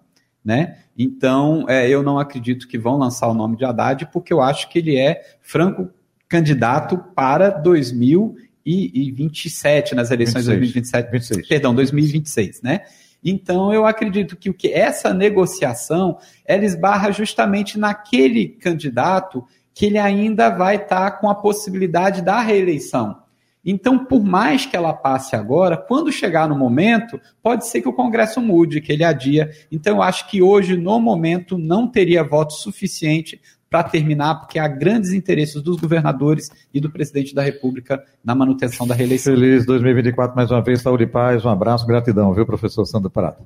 [0.45, 0.79] né?
[0.99, 4.69] Então, é, eu não acredito que vão lançar o nome de Haddad, porque eu acho
[4.69, 5.89] que ele é franco
[6.29, 11.49] candidato para 2027, nas eleições de 2027, 26.
[11.49, 12.83] perdão, 2026, né?
[13.25, 19.45] Então, eu acredito que o que essa negociação, ela esbarra justamente naquele candidato
[19.75, 23.21] que ele ainda vai estar com a possibilidade da reeleição.
[23.65, 27.93] Então, por mais que ela passe agora, quando chegar no momento, pode ser que o
[27.93, 29.51] Congresso mude, que ele adia.
[29.71, 33.41] Então, eu acho que hoje, no momento, não teria voto suficiente
[33.71, 38.87] para terminar, porque há grandes interesses dos governadores e do presidente da República na manutenção
[38.87, 39.33] da reeleição.
[39.33, 43.43] Feliz 2024 mais uma vez, saúde e paz, um abraço, gratidão, viu, professor Sandro Prata.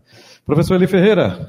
[0.46, 1.46] Professor Eli Ferreira.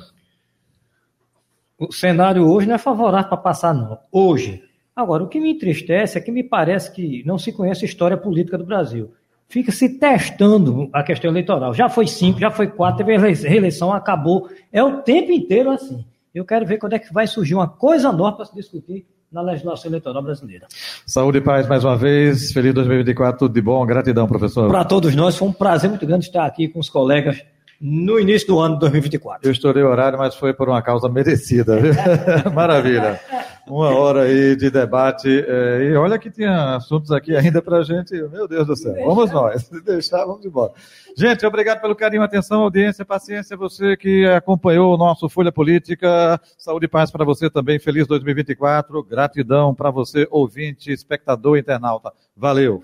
[1.80, 3.98] O cenário hoje não é favorável para passar, não.
[4.12, 4.62] Hoje,
[4.96, 8.16] Agora, o que me entristece é que me parece que não se conhece a história
[8.16, 9.14] política do Brasil.
[9.48, 11.74] Fica se testando a questão eleitoral.
[11.74, 14.50] Já foi cinco, já foi quatro, teve a reeleição, acabou.
[14.72, 16.06] É o tempo inteiro assim.
[16.36, 19.42] Eu quero ver quando é que vai surgir uma coisa nova para se discutir na
[19.42, 20.68] legislação eleitoral brasileira.
[21.08, 22.52] Saúde e paz mais uma vez.
[22.52, 23.86] Feliz 2024, tudo de bom.
[23.86, 24.70] Gratidão, professor.
[24.70, 27.42] Para todos nós, foi um prazer muito grande estar aqui com os colegas
[27.80, 29.48] no início do ano de 2024.
[29.48, 31.80] Eu estourei o horário, mas foi por uma causa merecida.
[32.54, 33.20] Maravilha.
[33.68, 35.28] Uma hora aí de debate.
[35.28, 38.14] É, e olha que tinha assuntos aqui ainda para gente.
[38.30, 38.94] Meu Deus do céu.
[39.06, 39.64] Vamos nós.
[39.64, 40.72] Se deixar, vamos embora.
[41.18, 43.58] Gente, obrigado pelo carinho, atenção, audiência, paciência.
[43.58, 46.40] Você que acompanhou o nosso Folha Política.
[46.58, 47.80] Saúde e paz para você também.
[47.80, 49.04] Feliz 2024.
[49.04, 52.12] Gratidão para você, ouvinte, espectador, internauta.
[52.38, 52.84] Valeu.